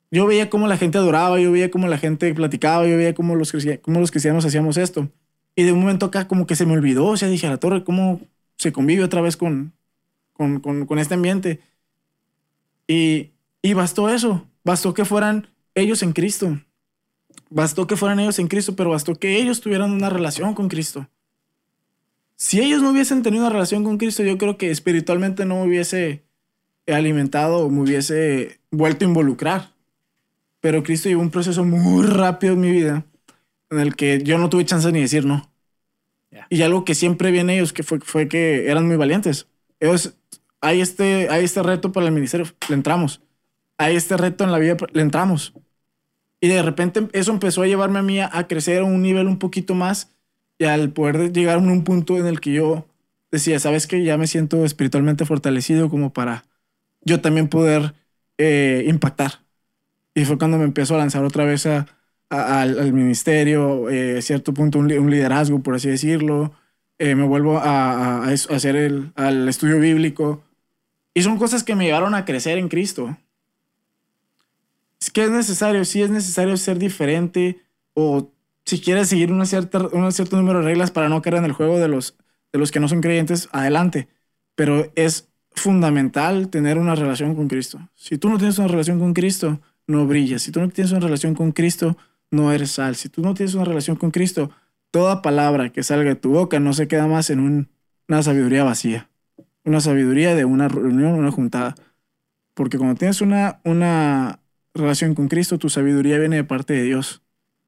[0.09, 3.35] yo veía cómo la gente adoraba, yo veía cómo la gente platicaba, yo veía cómo
[3.35, 5.09] los, cómo los cristianos hacíamos esto.
[5.55, 7.57] Y de un momento acá como que se me olvidó, o sea, dije a la
[7.57, 8.21] torre, ¿cómo
[8.57, 9.73] se convive otra vez con,
[10.33, 11.61] con, con, con este ambiente?
[12.87, 16.57] Y, y bastó eso, bastó que fueran ellos en Cristo.
[17.49, 21.07] Bastó que fueran ellos en Cristo, pero bastó que ellos tuvieran una relación con Cristo.
[22.35, 25.67] Si ellos no hubiesen tenido una relación con Cristo, yo creo que espiritualmente no me
[25.67, 26.23] hubiese
[26.85, 29.71] alimentado o me hubiese vuelto a involucrar.
[30.59, 33.05] Pero Cristo llevó un proceso muy rápido en mi vida
[33.69, 35.49] en el que yo no tuve chance ni decir no.
[36.31, 36.47] Ya.
[36.49, 39.47] Y algo que siempre vi en ellos que fue, fue que eran muy valientes.
[39.79, 40.15] Ellos,
[40.61, 43.21] hay este, hay este reto para el ministerio, le entramos.
[43.77, 45.53] Hay este reto en la vida, le entramos.
[46.41, 49.39] Y de repente eso empezó a llevarme a mí a, crecer a un nivel un
[49.39, 50.11] poquito más
[50.59, 52.87] y al poder llegar a un punto en el que yo
[53.31, 56.45] decía, sabes que ya me siento espiritualmente fortalecido como para
[57.01, 57.95] yo también poder
[58.37, 59.45] eh, impactar.
[60.15, 61.87] Y fue cuando me empezó a lanzar otra vez a,
[62.29, 66.53] al, ministerio, eh, a cierto punto un, li- un liderazgo, por así decirlo.
[66.99, 70.43] Eh, me vuelvo a hacer el al estudio bíblico.
[71.13, 73.17] Y son cosas que me llevaron a crecer en Cristo.
[74.99, 77.61] Es que es necesario, sí es necesario ser diferente
[77.93, 78.31] o
[78.65, 81.53] si quieres seguir una cierta, un cierto número de reglas para no caer en el
[81.53, 82.17] juego de los,
[82.51, 84.07] de los que no son creyentes, adelante.
[84.55, 87.79] Pero es fundamental tener una relación con Cristo.
[87.95, 90.41] Si tú no tienes una relación con Cristo, no brillas.
[90.41, 91.97] Si tú no tienes una relación con Cristo,
[92.31, 92.95] no eres sal.
[92.95, 94.51] Si tú no tienes una relación con Cristo,
[94.91, 97.69] toda palabra que salga de tu boca no se queda más en un-
[98.09, 99.09] una sabiduría vacía.
[99.63, 101.75] Una sabiduría de una reunión, una juntada.
[102.53, 104.39] Porque cuando tienes una, una
[104.77, 107.21] relación con Cristo, tu sabiduría viene de parte de Dios.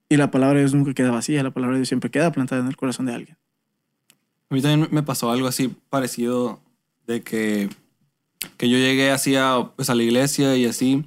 [0.07, 2.61] Y la palabra de Dios nunca queda vacía, la palabra de Dios siempre queda plantada
[2.61, 3.37] en el corazón de alguien.
[4.49, 6.59] A mí también me pasó algo así parecido
[7.05, 7.69] de que,
[8.57, 11.05] que yo llegué así a, pues, a la iglesia y así.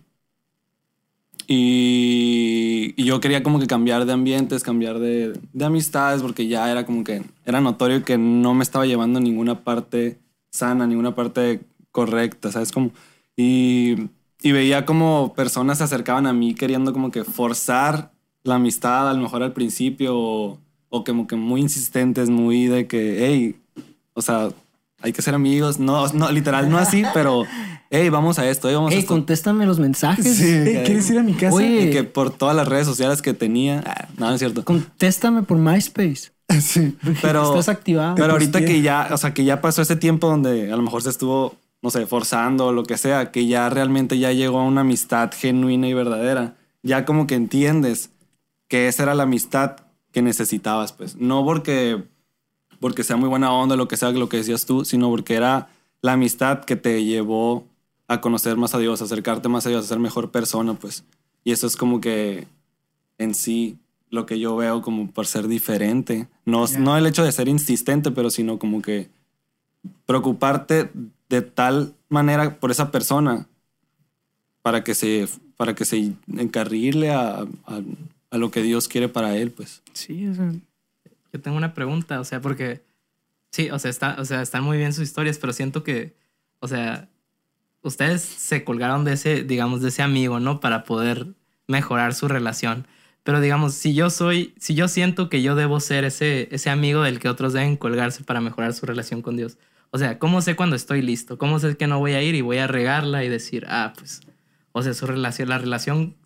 [1.49, 6.71] Y, y yo quería como que cambiar de ambientes, cambiar de, de amistades, porque ya
[6.71, 10.19] era como que era notorio que no me estaba llevando a ninguna parte
[10.51, 11.61] sana, ninguna parte
[11.91, 12.71] correcta, ¿sabes?
[12.71, 12.93] Como,
[13.37, 14.09] y
[14.43, 18.11] y veía como personas se acercaban a mí queriendo como que forzar
[18.45, 22.87] la amistad, a lo mejor al principio, o, o como que muy insistentes, muy de
[22.87, 23.57] que, hey,
[24.15, 24.49] o sea,
[25.01, 25.79] hay que ser amigos.
[25.79, 27.45] No, no literal, no así, pero,
[27.91, 29.15] hey, vamos a esto, hey, vamos a Ey, esto.
[29.15, 30.37] contéstame los mensajes.
[30.37, 30.45] Sí.
[30.45, 31.55] Ey, ¿Quieres ir a mi casa?
[31.55, 31.83] Oye.
[31.85, 34.65] Y que por todas las redes sociales que tenía, ah, no, no es cierto.
[34.65, 36.33] Contéstame por MySpace.
[36.61, 36.95] Sí.
[37.23, 38.15] Pero, Estás activado.
[38.15, 38.75] pero ahorita posteé.
[38.77, 41.55] que ya, o sea, que ya pasó ese tiempo donde a lo mejor se estuvo,
[41.83, 45.31] no sé, forzando o lo que sea, que ya realmente ya llegó a una amistad
[45.37, 48.11] genuina y verdadera, ya como que entiendes
[48.69, 49.77] que esa era la amistad
[50.13, 51.17] que necesitabas, pues.
[51.17, 52.03] No porque,
[52.81, 55.69] porque sea muy buena onda, lo que sea, lo que decías tú, sino porque era
[56.01, 57.67] la amistad que te llevó
[58.09, 61.05] a conocer más a Dios, a acercarte más a Dios, a ser mejor persona, pues.
[61.45, 62.47] Y eso es como que
[63.19, 63.79] en sí
[64.11, 66.29] lo que yo veo como por ser diferente.
[66.45, 66.79] No, Ya.
[66.79, 69.09] no el hecho de ser insistente, pero sino como que
[70.07, 70.91] preocuparte
[71.33, 73.47] de tal manera por esa persona
[74.61, 77.81] para que se, para que se encarrile a, a,
[78.31, 79.83] a lo que Dios quiere para él, pues.
[79.95, 80.53] Sí, o sea,
[81.33, 82.83] Yo tengo una pregunta, o sea, porque
[83.51, 86.15] sí, o sea, está, o sea, están muy bien sus historias, pero siento que,
[86.61, 87.09] o sea,
[87.81, 90.61] ustedes se colgaron de ese, digamos, de ese amigo, ¿no?
[90.61, 91.29] Para poder
[91.67, 92.87] mejorar su relación.
[93.23, 97.03] Pero digamos, si yo soy, si yo siento que yo debo ser ese, ese amigo
[97.03, 99.57] del que otros deben colgarse para mejorar su relación con Dios.
[99.95, 101.37] O sea, ¿cómo sé cuando estoy listo?
[101.37, 104.23] ¿Cómo sé que no voy a ir y voy a regarla y decir, ah, pues,
[104.73, 106.17] o sea, su relación, la relación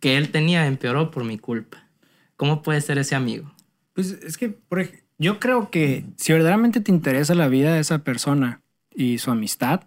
[0.00, 1.88] que él tenía empeoró por mi culpa?
[2.36, 3.52] ¿Cómo puede ser ese amigo?
[3.94, 7.80] Pues es que por ej- yo creo que si verdaderamente te interesa la vida de
[7.80, 8.62] esa persona
[8.94, 9.82] y su amistad,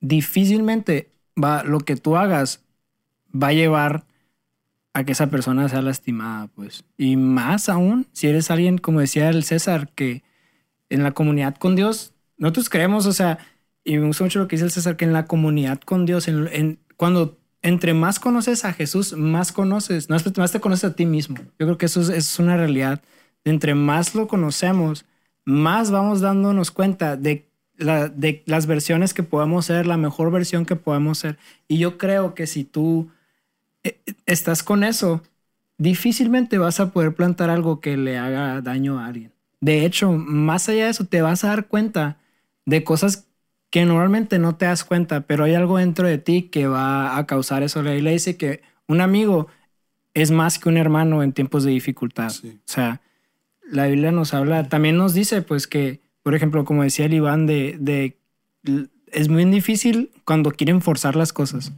[0.00, 1.10] difícilmente
[1.42, 2.62] va lo que tú hagas
[3.34, 4.06] va a llevar
[4.92, 6.84] a que esa persona sea lastimada, pues.
[6.96, 10.22] Y más aún si eres alguien como decía el César que
[10.88, 12.13] en la comunidad con Dios
[12.44, 13.38] nosotros creemos, o sea,
[13.84, 16.28] y me gusta mucho lo que dice el César que en la comunidad con Dios,
[16.28, 20.94] en, en- cuando entre más conoces a Jesús, más conoces, no, más te conoces a
[20.94, 21.36] ti mismo.
[21.58, 23.00] Yo creo que eso es, es una realidad.
[23.44, 25.06] Entre más lo conocemos,
[25.46, 30.66] más vamos dándonos cuenta de, la- de las versiones que podemos ser, la mejor versión
[30.66, 31.38] que podemos ser.
[31.66, 33.10] Y yo creo que si tú
[33.84, 35.22] eh, estás con eso,
[35.78, 39.32] difícilmente vas a poder plantar algo que le haga daño a alguien.
[39.60, 42.18] De hecho, más allá de eso, te vas a dar cuenta
[42.66, 43.26] de cosas
[43.70, 47.26] que normalmente no te das cuenta, pero hay algo dentro de ti que va a
[47.26, 47.82] causar eso.
[47.82, 49.48] La Biblia dice que un amigo
[50.14, 52.30] es más que un hermano en tiempos de dificultad.
[52.30, 52.56] Sí.
[52.56, 53.00] O sea,
[53.68, 57.46] la Biblia nos habla, también nos dice pues que, por ejemplo, como decía el Iván,
[57.46, 58.16] de, de
[59.10, 61.72] es muy difícil cuando quieren forzar las cosas.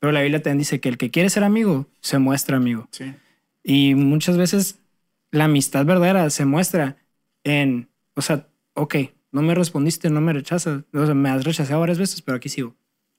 [0.00, 2.88] Pero la Biblia también dice que el que quiere ser amigo se muestra amigo.
[2.90, 3.14] Sí.
[3.62, 4.78] Y muchas veces
[5.30, 6.96] la amistad verdadera se muestra
[7.44, 8.96] en, o sea, ok,
[9.32, 12.48] no me respondiste, no me rechazas, o sea, me has rechazado varias veces, pero aquí
[12.48, 12.76] sigo,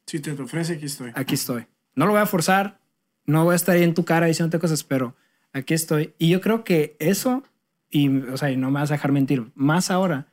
[0.08, 1.12] Si te lo ofrece, aquí estoy.
[1.16, 1.66] aquí estoy.
[1.96, 2.80] No lo voy a forzar,
[3.26, 5.16] no voy a estar ahí en tu cara diciéndote cosas, pero
[5.52, 6.14] aquí estoy.
[6.18, 7.44] Y yo creo que eso,
[7.90, 10.28] y, o sea, y no me vas a dejar mentir, más ahora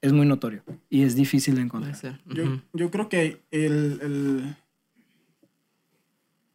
[0.00, 1.94] es muy notorio y es difícil de encontrar.
[2.26, 4.56] Yo, yo creo que el, el-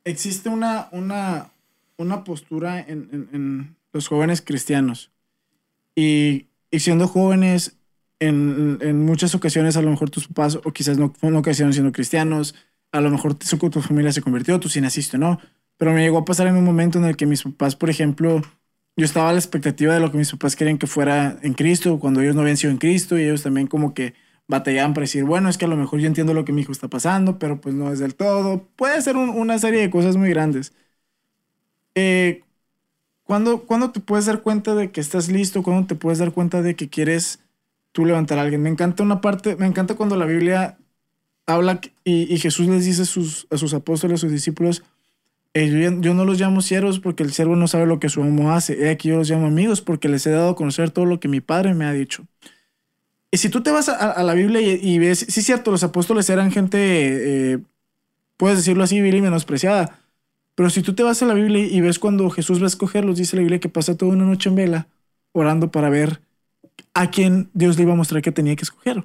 [0.04, 1.52] existe una, una,
[1.98, 5.12] una postura en, en- en los jóvenes cristianos.
[5.96, 7.77] Y, y siendo jóvenes,
[8.20, 11.92] en, en muchas ocasiones a lo mejor tus papás, o quizás no, no crecieron siendo
[11.92, 12.56] cristianos,
[12.92, 15.40] a lo mejor tu, tu familia se convirtió, tú sí naciste no.
[15.78, 18.42] Pero me llegó a pasar en un momento en el que mis papás, por ejemplo,
[18.96, 22.00] yo estaba a la expectativa de lo que mis papás querían que fuera en Cristo,
[22.00, 24.14] cuando ellos no habían sido en Cristo, y ellos también como que
[24.48, 26.72] batallaban para decir, bueno, es que a lo mejor yo entiendo lo que mi hijo
[26.72, 28.68] está pasando, pero pues no es del todo.
[28.76, 30.74] Puede ser un- una serie de cosas muy grandes.
[31.96, 32.44] Eh,
[33.24, 35.64] ¿cuándo, cuándo te puedes dar cuenta de que estás listo?
[35.64, 37.42] ¿Cuándo te puedes dar cuenta de que quieres
[37.92, 38.62] tú levantar a alguien?
[38.62, 40.78] Me encanta una parte, me encanta cuando la Biblia
[41.46, 44.84] habla y, y Jesús les dice a sus, a sus apóstoles, a sus discípulos,
[45.54, 48.22] eh, yo, yo no los llamo siervos porque el siervo no sabe lo que su
[48.22, 48.86] amo hace.
[48.86, 51.28] He aquí yo los llamo amigos porque les he dado a conocer todo lo que
[51.28, 52.28] mi padre me ha dicho.
[53.32, 56.52] Y si tú te vas a, la Biblia y, ves, sí cierto, los apóstoles eran
[56.52, 56.78] gente,
[57.54, 57.60] eh,
[58.38, 60.00] puedes decirlo así, vil y menospreciada.
[60.56, 63.18] Pero si tú te vas a la Biblia y ves cuando Jesús va a escogerlos,
[63.18, 64.88] dice la Biblia que pasa toda una noche en vela
[65.34, 66.22] orando para ver
[67.02, 69.04] a quién Dios le iba a mostrar que tenía que escoger.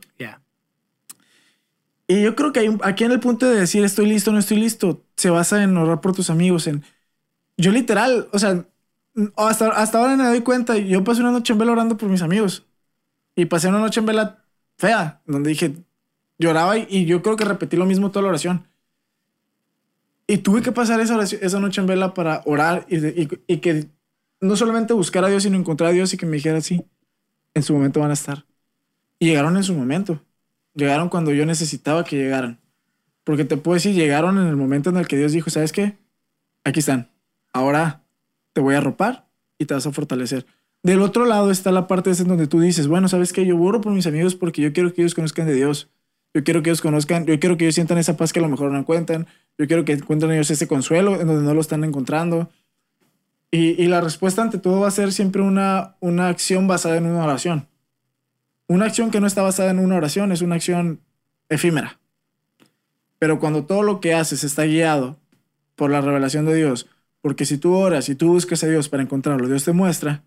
[2.08, 4.38] Y yo creo que hay un- aquí en el punto de decir estoy listo no
[4.38, 6.66] estoy listo, se basa en orar por tus amigos.
[6.66, 6.82] En,
[7.56, 8.64] yo literal, o sea,
[9.36, 12.22] hasta, hasta ahora me doy cuenta, yo pasé una noche en vela orando por mis
[12.22, 12.66] amigos.
[13.34, 14.44] Y pasé una noche en vela
[14.76, 15.74] fea, donde dije,
[16.38, 18.66] lloraba y, y yo creo que repetí lo mismo toda la oración.
[20.26, 23.86] Y tuve que pasar esa, oración- esa noche en vela para orar y- y que
[24.40, 26.84] no solamente buscar a Dios, sino encontrar a Dios y que me dijera, sí,
[27.54, 28.44] en su momento van a estar.
[29.18, 30.22] Y llegaron en su momento.
[30.74, 32.58] Llegaron cuando yo necesitaba que llegaran.
[33.24, 35.96] Porque te puedo decir, llegaron en el momento en el que Dios dijo, ¿sabes qué?
[36.64, 37.10] Aquí están.
[37.52, 38.02] Ahora
[38.52, 40.46] te voy a arropar y te vas a fortalecer.
[40.82, 43.46] Del otro lado está la parte en donde tú dices, bueno, ¿sabes qué?
[43.46, 45.88] Yo borro por mis amigos porque yo quiero que ellos conozcan de Dios.
[46.34, 48.48] Yo quiero que ellos conozcan, yo quiero que ellos sientan esa paz que a lo
[48.48, 49.26] mejor no encuentran.
[49.58, 52.50] Yo quiero que encuentren ellos ese consuelo en donde no lo están encontrando.
[53.54, 57.22] Y, la respuesta ante todo va a ser siempre una, una acción basada en una
[57.22, 57.68] oración.
[58.66, 61.00] Una acción que no está basada en una oración es una acción
[61.50, 62.00] efímera.
[63.18, 65.18] Pero cuando todo lo que haces está guiado
[65.76, 66.88] por la revelación de Dios,
[67.20, 70.24] porque si tú oras y tú buscas a Dios para encontrarlo, Dios te muestra,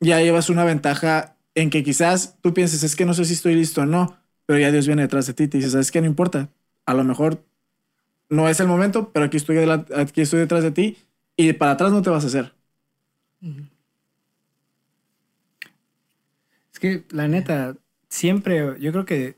[0.00, 3.54] ya llevas una ventaja en que quizás tú pienses, es que no sé si estoy
[3.54, 6.00] listo o no, pero ya Dios viene detrás de ti y te dice, ¿sabes qué?
[6.00, 6.50] No importa.
[6.84, 7.44] A lo mejor
[8.28, 9.56] no es el momento, pero aquí estoy,
[9.96, 10.96] aquí estoy detrás de ti
[11.36, 12.54] y para atrás no te vas a hacer.
[16.72, 17.76] Es que la neta,
[18.08, 19.36] siempre, yo creo que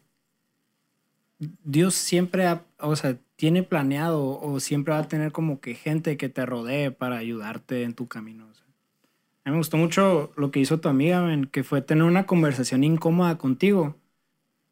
[1.39, 6.17] Dios siempre, ha, o sea, tiene planeado o siempre va a tener como que gente
[6.17, 8.45] que te rodee para ayudarte en tu camino.
[9.45, 12.85] a mí me gustó mucho lo que hizo tu amiga, que fue tener una conversación
[12.85, 13.97] incómoda contigo.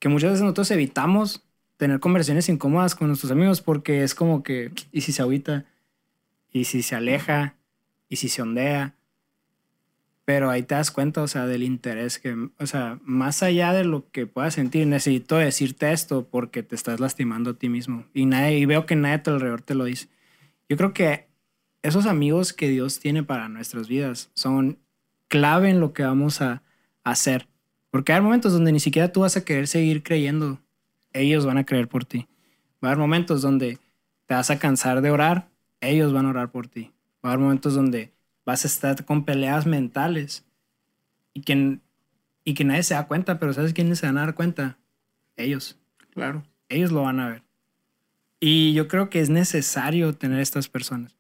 [0.01, 1.47] Que muchas veces nosotros evitamos
[1.79, 5.67] tener conversaciones incómodas con nuestros amigos porque es como que, ¿y si se agüita?
[6.55, 7.57] ¿Y si se aleja?
[8.09, 8.95] ¿Y si se ondea?
[10.25, 13.85] Pero ahí te das cuenta, o sea, del interés que, o sea, más allá de
[13.85, 18.07] lo que puedas sentir, necesito decirte esto porque te estás lastimando a ti mismo.
[18.15, 20.09] Y, nadie, y veo que nadie a tu alrededor te lo dice.
[20.69, 21.27] Yo creo que
[21.83, 24.79] esos amigos que Dios tiene para nuestras vidas son
[25.27, 26.63] clave en lo que vamos a
[27.03, 27.49] hacer.
[27.91, 30.61] Porque hay momentos donde ni siquiera tú vas a querer seguir creyendo.
[31.13, 32.29] Ellos van a creer por ti.
[32.83, 33.81] Va a haber momentos donde
[34.27, 35.49] te vas a cansar de orar.
[35.89, 36.93] Ellos van a orar por ti.
[37.25, 38.13] Va a haber momentos donde
[38.45, 40.45] vas a estar con peleas mentales
[41.33, 41.79] y que,
[42.45, 44.79] y que nadie se da cuenta, pero ¿sabes quiénes se van a dar cuenta?
[45.37, 45.79] Ellos.
[46.13, 46.45] Claro.
[46.69, 47.43] Ellos lo van a ver.
[48.41, 51.17] Y yo creo que es necesario tener estas personas.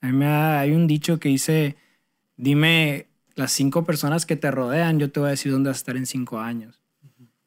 [0.00, 1.76] A mí me hay un dicho que dice,
[2.36, 5.80] dime las cinco personas que te rodean, yo te voy a decir dónde vas a
[5.80, 6.80] estar en cinco años.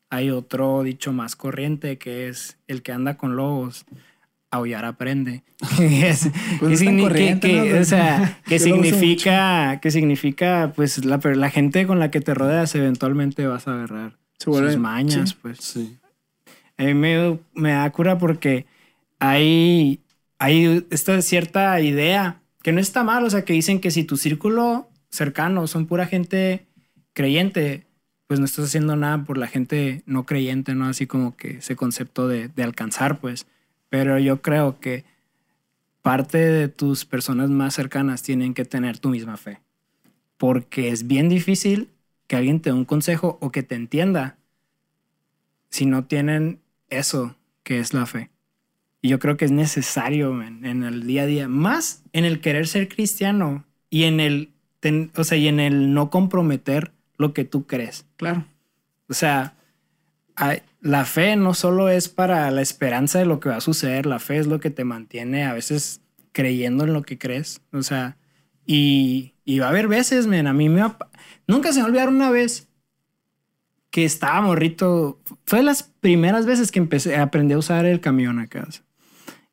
[0.09, 3.85] Hay otro dicho más corriente que es el que anda con lobos
[4.51, 5.43] aullar aprende.
[5.79, 12.11] es, pues que, o sea, que significa, que significa, pues la, la, gente con la
[12.11, 15.59] que te rodeas eventualmente vas a agarrar sus mañas, pues.
[15.59, 15.97] Sí.
[16.77, 18.65] A mí me, me, da cura porque
[19.19, 19.99] hay,
[20.39, 24.17] hay esta cierta idea que no está mal, o sea, que dicen que si tu
[24.17, 26.65] círculo cercano son pura gente
[27.13, 27.85] creyente,
[28.27, 30.85] pues no estás haciendo nada por la gente no creyente, ¿no?
[30.85, 33.45] Así como que ese concepto de, de alcanzar, pues.
[33.91, 35.03] Pero yo creo que
[36.01, 39.59] parte de tus personas más cercanas tienen que tener tu misma fe.
[40.37, 41.89] Porque es bien difícil
[42.27, 44.37] que alguien te dé un consejo o que te entienda
[45.69, 48.29] si no tienen eso que es la fe.
[49.01, 52.67] Y yo creo que es necesario en el día a día, más en el querer
[52.67, 54.53] ser cristiano y en el,
[55.17, 58.05] o sea, y en el no comprometer lo que tú crees.
[58.15, 58.45] Claro.
[59.09, 59.55] O sea,
[60.81, 64.19] la fe no solo es para la esperanza de lo que va a suceder, la
[64.19, 67.61] fe es lo que te mantiene a veces creyendo en lo que crees.
[67.71, 68.17] O sea,
[68.65, 70.97] y, va a haber veces, men, a mí me va,
[71.47, 72.67] nunca se me olvidar una vez
[73.91, 75.19] que estaba morrito.
[75.45, 78.67] Fue las primeras veces que empecé, aprendí a usar el camión acá.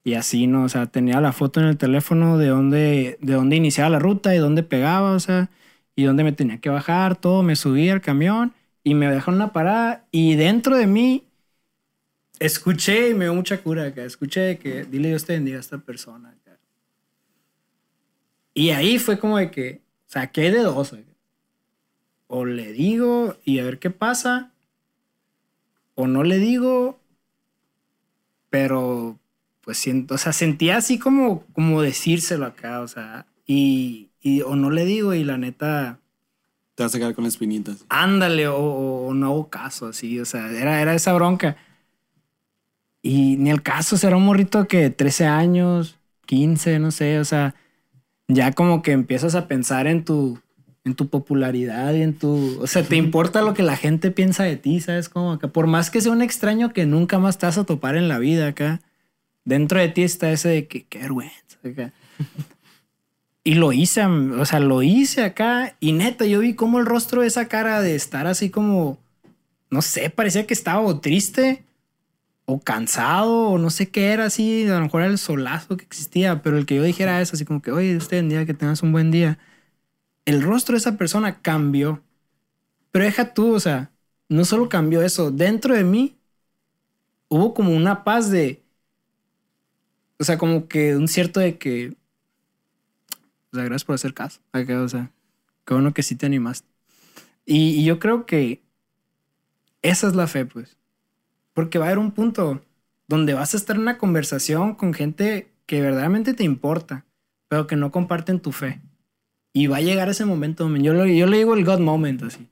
[0.05, 0.65] Y así, ¿no?
[0.65, 4.35] O sea, tenía la foto en el teléfono de dónde, de dónde iniciaba la ruta
[4.35, 5.51] y dónde pegaba, o sea,
[5.95, 7.43] y dónde me tenía que bajar, todo.
[7.43, 11.25] Me subí al camión y me dejaron una parada y dentro de mí
[12.39, 14.05] escuché y me dio mucha cura acá.
[14.05, 16.35] Escuché que dile Dios te bendiga a esta persona.
[18.55, 20.93] Y ahí fue como de que saqué de dos.
[22.27, 24.53] O le digo y a ver qué pasa.
[25.95, 26.99] O no le digo.
[28.51, 29.19] Pero
[29.61, 34.57] pues siento, o sea, sentía así como, como decírselo acá, o sea, y, y o
[34.57, 36.01] no le digo y la neta
[36.79, 37.85] te vas a quedar con espinitas.
[37.89, 41.57] Ándale, o, no hubo caso, así, o sea, era, era esa bronca.
[43.03, 47.57] Y ni el caso, será un morrito que 13 años, 15, no sé, o sea,
[48.29, 50.39] ya como que empiezas a pensar en tu,
[50.85, 54.45] en tu popularidad y en tu, o sea, te importa lo que la gente piensa
[54.45, 55.09] de ti, ¿sabes?
[55.09, 57.97] Como que por más que sea un extraño que nunca más te vas a topar
[57.97, 58.81] en la vida acá,
[59.45, 61.59] dentro de ti está ese de que qué vergüenza.
[61.65, 61.93] Acá.
[63.49, 67.23] Y lo hice, o sea, lo hice acá y neta, yo vi como el rostro
[67.23, 68.99] de esa cara de estar así como,
[69.71, 71.65] no sé, parecía que estaba triste
[72.45, 75.87] o cansado o no sé qué era así, a lo mejor era el solazo que
[75.87, 78.53] existía, pero el que yo dijera eso, así como que, oye, usted en día que
[78.53, 79.39] tengas un buen día,
[80.27, 82.03] el rostro de esa persona cambió.
[82.91, 83.93] Pero deja tú, o sea,
[84.29, 86.19] no solo cambió eso, dentro de mí
[87.29, 88.63] hubo como una paz de,
[90.21, 91.95] o sea, como que un cierto de que,
[93.53, 94.41] o sea, gracias por hacer caso.
[94.53, 95.13] Acá, O sea,
[95.67, 96.69] qué bueno que sí te animaste.
[97.47, 98.63] Y, y yo creo que
[99.83, 100.77] esa es la fe, pues.
[101.55, 102.63] Porque va a haber un punto
[103.09, 107.07] donde vas a estar en una conversación con gente que verdaderamente te importa,
[107.49, 108.83] pero que no comparten tu fe.
[109.53, 110.83] Y va a llegar ese momento, men.
[110.85, 112.49] yo, lo- yo le digo el God moment, así.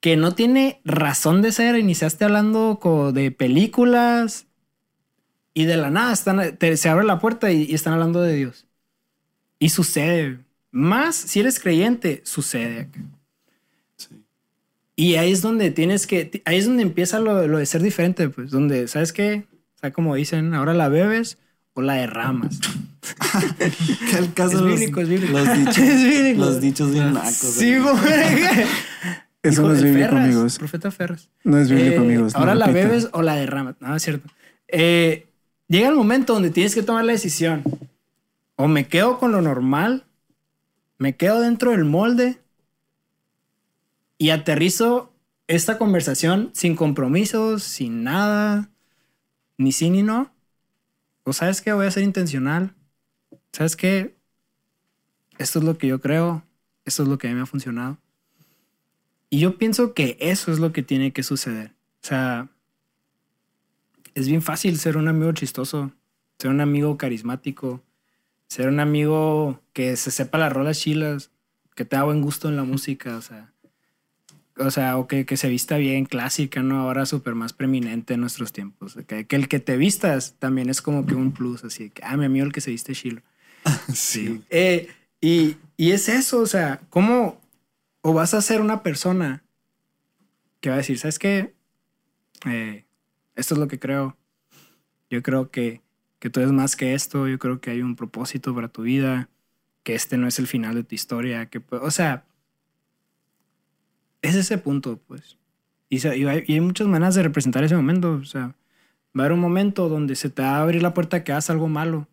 [0.00, 1.76] Que no tiene razón de ser.
[1.78, 2.78] Iniciaste hablando
[3.14, 4.46] de películas
[5.54, 8.34] y de la nada están, te- se abre la puerta y, y están hablando de
[8.34, 8.63] Dios.
[9.58, 10.38] Y sucede.
[10.70, 12.88] Más si eres creyente, sucede.
[13.96, 14.08] Sí.
[14.96, 18.28] Y ahí es donde tienes que, ahí es donde empieza lo, lo de ser diferente,
[18.28, 19.44] pues, donde, ¿sabes qué?
[19.76, 21.38] O sea, como dicen, ahora la bebes
[21.74, 22.60] o la derramas.
[24.10, 25.38] Que el caso Es de los- bíblico, es bíblico.
[25.38, 27.34] Los dichos, Es los dichos bien nacos.
[27.34, 27.74] Sí.
[29.42, 30.58] Eso no es bíblico, Ferras, amigos.
[30.58, 31.28] Profeta Ferras.
[31.44, 32.32] No es bíblico, Eh, amigos.
[32.32, 32.86] no Ahora la repita.
[32.88, 33.74] bebes o la derramas.
[33.80, 34.28] No, es cierto.
[34.68, 35.26] Eh,
[35.68, 37.62] llega el momento donde tienes que tomar la decisión.
[38.56, 40.06] O me quedo con lo normal,
[40.98, 42.40] me quedo dentro del molde
[44.18, 45.12] y aterrizo
[45.46, 48.70] esta conversación sin compromisos, sin nada,
[49.58, 50.32] ni sí ni no.
[51.24, 52.74] O sabes que voy a ser intencional.
[53.52, 54.16] ¿Sabes qué?
[55.38, 56.44] Esto es lo que yo creo.
[56.84, 57.98] Esto es lo que a mí me ha funcionado.
[59.30, 61.72] Y yo pienso que eso es lo que tiene que suceder.
[62.02, 62.48] O sea,
[64.14, 65.92] es bien fácil ser un amigo chistoso,
[66.38, 67.82] ser un amigo carismático,
[68.54, 71.32] ser un amigo que se sepa las rolas chilas,
[71.74, 73.52] que te da buen gusto en la música, o sea,
[74.56, 76.82] o sea, o que, que se vista bien, clásica, ¿no?
[76.82, 78.96] Ahora súper más preeminente en nuestros tiempos.
[79.08, 82.16] Que, que el que te vistas también es como que un plus, así que, ah,
[82.16, 83.22] mi amigo el que se viste chilo.
[83.92, 84.44] Sí.
[84.50, 84.88] Eh,
[85.20, 87.40] y, y es eso, o sea, ¿cómo
[88.02, 89.42] o vas a ser una persona
[90.60, 91.54] que va a decir, ¿sabes qué?
[92.46, 92.84] Eh,
[93.34, 94.16] esto es lo que creo.
[95.10, 95.80] Yo creo que,
[96.24, 99.28] que tú eres más que esto, yo creo que hay un propósito para tu vida,
[99.82, 102.24] que este no es el final de tu historia, que, o sea,
[104.22, 105.36] es ese punto, pues.
[105.90, 108.54] Y, hay, y hay muchas maneras de representar ese momento, o sea, va
[109.16, 111.68] a haber un momento donde se te va a abrir la puerta que hagas algo
[111.68, 112.08] malo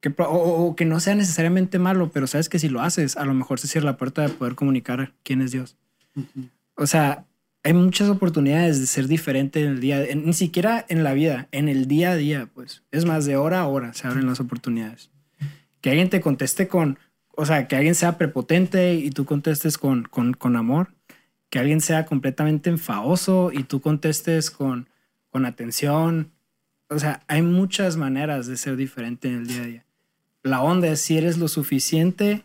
[0.00, 3.34] que, o, que no sea necesariamente malo, pero sabes que si lo haces, a lo
[3.34, 5.76] mejor se cierra la puerta de poder comunicar quién es Dios.
[6.74, 7.24] O sea,
[7.62, 11.48] hay muchas oportunidades de ser diferente en el día, en- ni siquiera en la vida,
[11.52, 12.82] en el día a día, pues.
[12.90, 15.10] Es más, de hora a hora se abren las oportunidades.
[15.80, 16.98] Que alguien te conteste con,
[17.36, 20.94] o sea, que alguien sea prepotente y tú contestes con, con, con amor.
[21.50, 24.88] Que alguien sea completamente enfadoso y tú contestes con,
[25.30, 26.30] con atención.
[26.88, 29.84] O sea, hay muchas maneras de ser diferente en el día a día.
[30.42, 32.44] La onda es si eres lo suficiente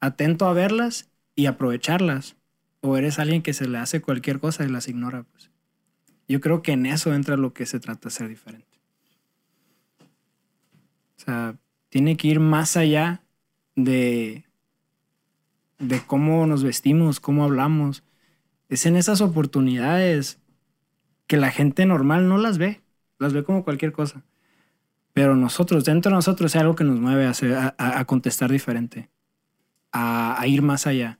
[0.00, 2.36] atento a verlas y aprovecharlas.
[2.80, 5.22] O eres alguien que se le hace cualquier cosa y las ignora.
[5.22, 5.50] Pues.
[6.28, 8.80] Yo creo que en eso entra lo que se trata de ser diferente.
[11.18, 11.56] O sea,
[11.88, 13.22] tiene que ir más allá
[13.76, 14.44] de,
[15.78, 18.02] de cómo nos vestimos, cómo hablamos.
[18.68, 20.40] Es en esas oportunidades
[21.26, 22.82] que la gente normal no las ve.
[23.18, 24.24] Las ve como cualquier cosa.
[25.14, 29.10] Pero nosotros, dentro de nosotros, hay algo que nos mueve a, hacer- a- contestar diferente,
[29.92, 31.18] a ir más allá.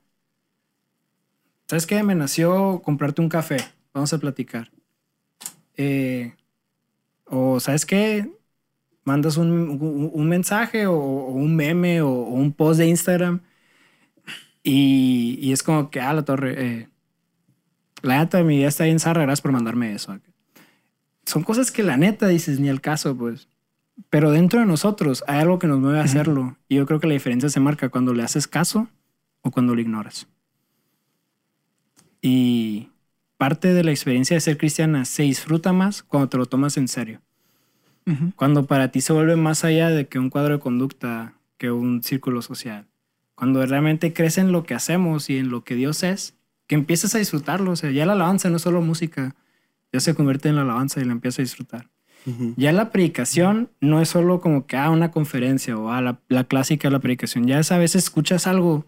[1.68, 2.02] ¿Sabes qué?
[2.02, 3.58] Me nació comprarte un café.
[3.92, 4.70] Vamos a platicar.
[5.76, 6.34] Eh,
[7.26, 8.30] o, ¿sabes qué?
[9.04, 13.40] Mandas un, un- un mensaje o, o un meme o, o un post de Instagram
[14.62, 16.88] y, y es como que, ah, la torre, eh,
[18.02, 20.18] la neta, mi vida está bien zarra, gracias por mandarme eso.
[21.24, 23.48] Son cosas que la neta dices, ni al caso, pues.
[24.10, 26.56] Pero dentro de nosotros hay algo que nos mueve a hacerlo.
[26.68, 28.88] Y yo creo que la diferencia se marca cuando le haces caso
[29.42, 30.26] o cuando lo ignoras.
[32.30, 32.90] Y
[33.38, 36.86] parte de la experiencia de ser cristiana se disfruta más cuando te lo tomas en
[36.86, 37.22] serio.
[38.36, 42.02] Cuando para ti se vuelve más allá de que un cuadro de conducta, que un
[42.02, 42.86] círculo social.
[43.34, 46.34] Cuando realmente crees en lo que hacemos y en lo que Dios es,
[46.66, 47.70] que empiezas a disfrutarlo.
[47.70, 49.36] O sea, ya la alabanza no es solo música,
[49.92, 51.88] ya se convierte en la alabanza y la empiezas a disfrutar.
[52.56, 56.44] Ya la predicación no es solo como que ah, una conferencia o ah, la, la
[56.44, 57.46] clásica de la predicación.
[57.46, 58.84] Ya es a veces escuchas algo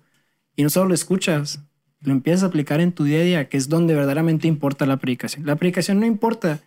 [0.56, 1.60] y no solo lo escuchas,
[2.02, 4.96] lo empiezas a aplicar en tu día a día, que es donde verdaderamente importa la
[4.96, 5.46] predicación.
[5.46, 6.60] La predicación no importa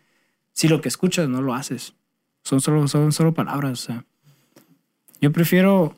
[0.54, 1.94] si lo que escuchas no lo haces.
[2.44, 3.72] Son solo, son solo palabras.
[3.72, 4.06] O sea,
[5.22, 5.96] yo prefiero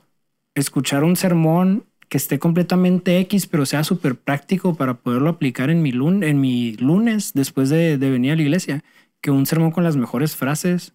[0.54, 5.82] escuchar un sermón que esté completamente X, pero sea súper práctico para poderlo aplicar en
[5.82, 8.84] mi, lun en mi lunes después de, de venir a la iglesia,
[9.22, 10.94] que un sermón con las mejores frases,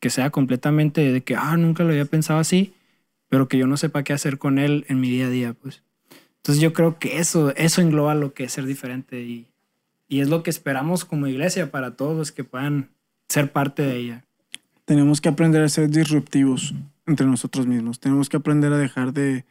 [0.00, 2.74] que sea completamente de que, ah, nunca lo había pensado así,
[3.28, 5.82] pero que yo no sepa qué hacer con él en mi día a día, pues.
[6.42, 9.46] Entonces yo creo que eso, eso engloba lo que es ser diferente y,
[10.08, 12.90] y es lo que esperamos como iglesia para todos los que puedan
[13.28, 14.24] ser parte de ella.
[14.84, 16.74] tenemos que aprender a ser disruptivos
[17.06, 18.00] entre nosotros mismos.
[18.00, 19.44] Tenemos que aprender a dejar de,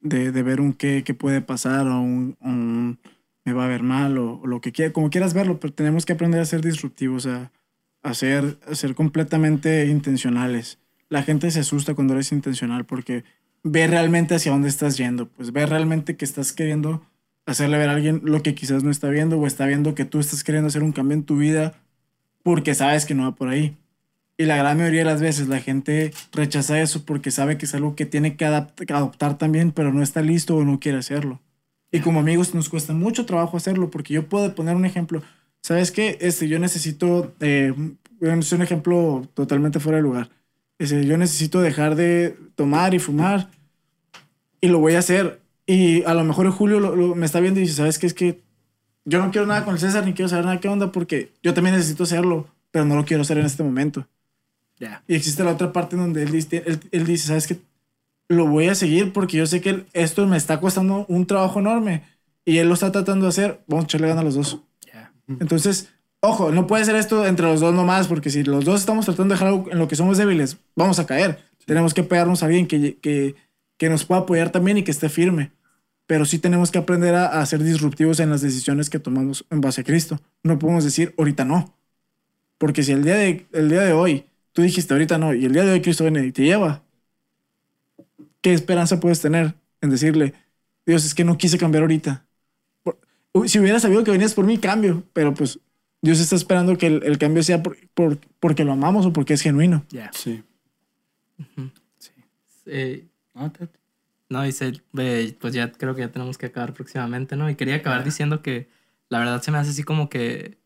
[0.00, 2.98] de, de ver un qué, qué puede pasar o un, un
[3.44, 6.06] me va a ver mal o, o lo que quiera, como quieras verlo, pero tenemos
[6.06, 7.52] que aprender a ser disruptivos, a,
[8.02, 10.78] a, ser, a ser completamente intencionales.
[11.08, 13.24] La gente se asusta cuando eres intencional porque
[13.64, 17.02] ve realmente hacia dónde estás yendo, pues ve realmente que estás queriendo
[17.46, 20.20] hacerle ver a alguien lo que quizás no está viendo o está viendo que tú
[20.20, 21.74] estás queriendo hacer un cambio en tu vida
[22.42, 23.76] porque sabes que no va por ahí.
[24.36, 27.74] Y la gran mayoría de las veces la gente rechaza eso porque sabe que es
[27.74, 31.40] algo que tiene que adoptar también, pero no está listo o no quiere hacerlo.
[31.90, 35.22] Y como amigos nos cuesta mucho trabajo hacerlo porque yo puedo poner un ejemplo.
[35.62, 36.18] ¿Sabes qué?
[36.20, 37.72] Este, yo necesito, eh,
[38.20, 40.28] es un ejemplo totalmente fuera de lugar.
[40.78, 43.48] Este, yo necesito dejar de tomar y fumar
[44.60, 45.40] y lo voy a hacer.
[45.66, 48.06] Y a lo mejor Julio lo- lo- me está viendo y dice, ¿sabes qué?
[48.06, 48.42] Es que
[49.04, 51.54] yo no quiero nada con el César ni quiero saber nada qué onda porque yo
[51.54, 54.06] también necesito hacerlo, pero no lo quiero hacer en este momento.
[54.78, 55.02] Ya.
[55.06, 57.58] Y existe la otra parte en donde él dice, él, él dice ¿sabes qué?
[58.28, 62.02] Lo voy a seguir porque yo sé que esto me está costando un trabajo enorme
[62.44, 63.60] y él lo está tratando de hacer.
[63.66, 64.60] Vamos a echarle ganas a los dos.
[64.92, 65.12] Ya.
[65.28, 65.93] Entonces,
[66.26, 69.34] ojo, no puede ser esto entre los dos nomás, porque si los dos estamos tratando
[69.34, 71.38] de dejar algo en lo que somos débiles, vamos a caer.
[71.66, 73.34] Tenemos que pegarnos a alguien que, que,
[73.76, 75.52] que nos pueda apoyar también y que esté firme.
[76.06, 79.60] Pero sí tenemos que aprender a, a ser disruptivos en las decisiones que tomamos en
[79.60, 80.20] base a Cristo.
[80.42, 81.74] No podemos decir ahorita no.
[82.58, 85.52] Porque si el día de, el día de hoy tú dijiste ahorita no y el
[85.52, 86.82] día de hoy Cristo viene y te lleva,
[88.40, 90.34] ¿qué esperanza puedes tener en decirle,
[90.86, 92.24] Dios, es que no quise cambiar ahorita?
[93.46, 95.02] Si hubiera sabido que venías por mí, cambio.
[95.12, 95.58] Pero pues
[96.04, 99.34] Dios está esperando que el, el cambio sea por, por- porque lo amamos o porque
[99.34, 99.84] es genuino.
[99.90, 100.10] Ya.
[100.12, 100.42] Sí.
[102.66, 103.06] Eh,
[104.28, 107.48] No, dice, ve, pues ya creo que ya tenemos que acabar próximamente, ¿no?
[107.50, 108.68] Y quería acabar diciendo que
[109.08, 110.58] la verdad se me hace así como que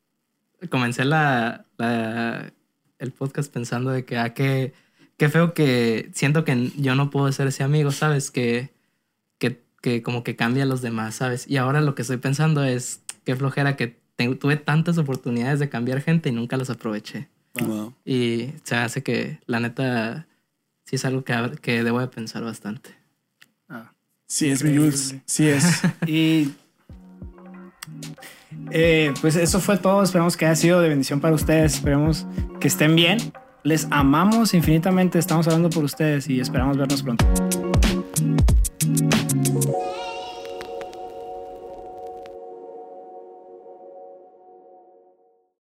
[0.71, 2.53] comencé la, la-
[2.99, 4.73] el podcast pensando de que, ah, qué,
[5.17, 8.31] qué feo que siento que yo no puedo ser ese amigo, ¿sabes?
[8.31, 8.71] Que,
[9.39, 11.47] que, que como que cambia a los demás, ¿sabes?
[11.49, 16.01] Y ahora lo que estoy pensando es qué flojera que tuve tantas oportunidades de cambiar
[16.01, 17.29] gente y nunca las aproveché.
[17.55, 17.95] Wow.
[18.05, 20.27] Y se hace que la neta
[20.85, 22.91] sí es algo que, que debo de pensar bastante.
[23.69, 23.93] Ah.
[24.27, 25.17] Sí es, mi Jules.
[25.25, 25.83] Sí es.
[26.07, 26.53] Y
[28.71, 30.03] eh, pues eso fue todo.
[30.03, 31.75] Esperamos que haya sido de bendición para ustedes.
[31.75, 32.27] Esperemos
[32.61, 33.19] que estén bien.
[33.63, 35.19] Les amamos infinitamente.
[35.19, 37.25] Estamos hablando por ustedes y esperamos vernos pronto.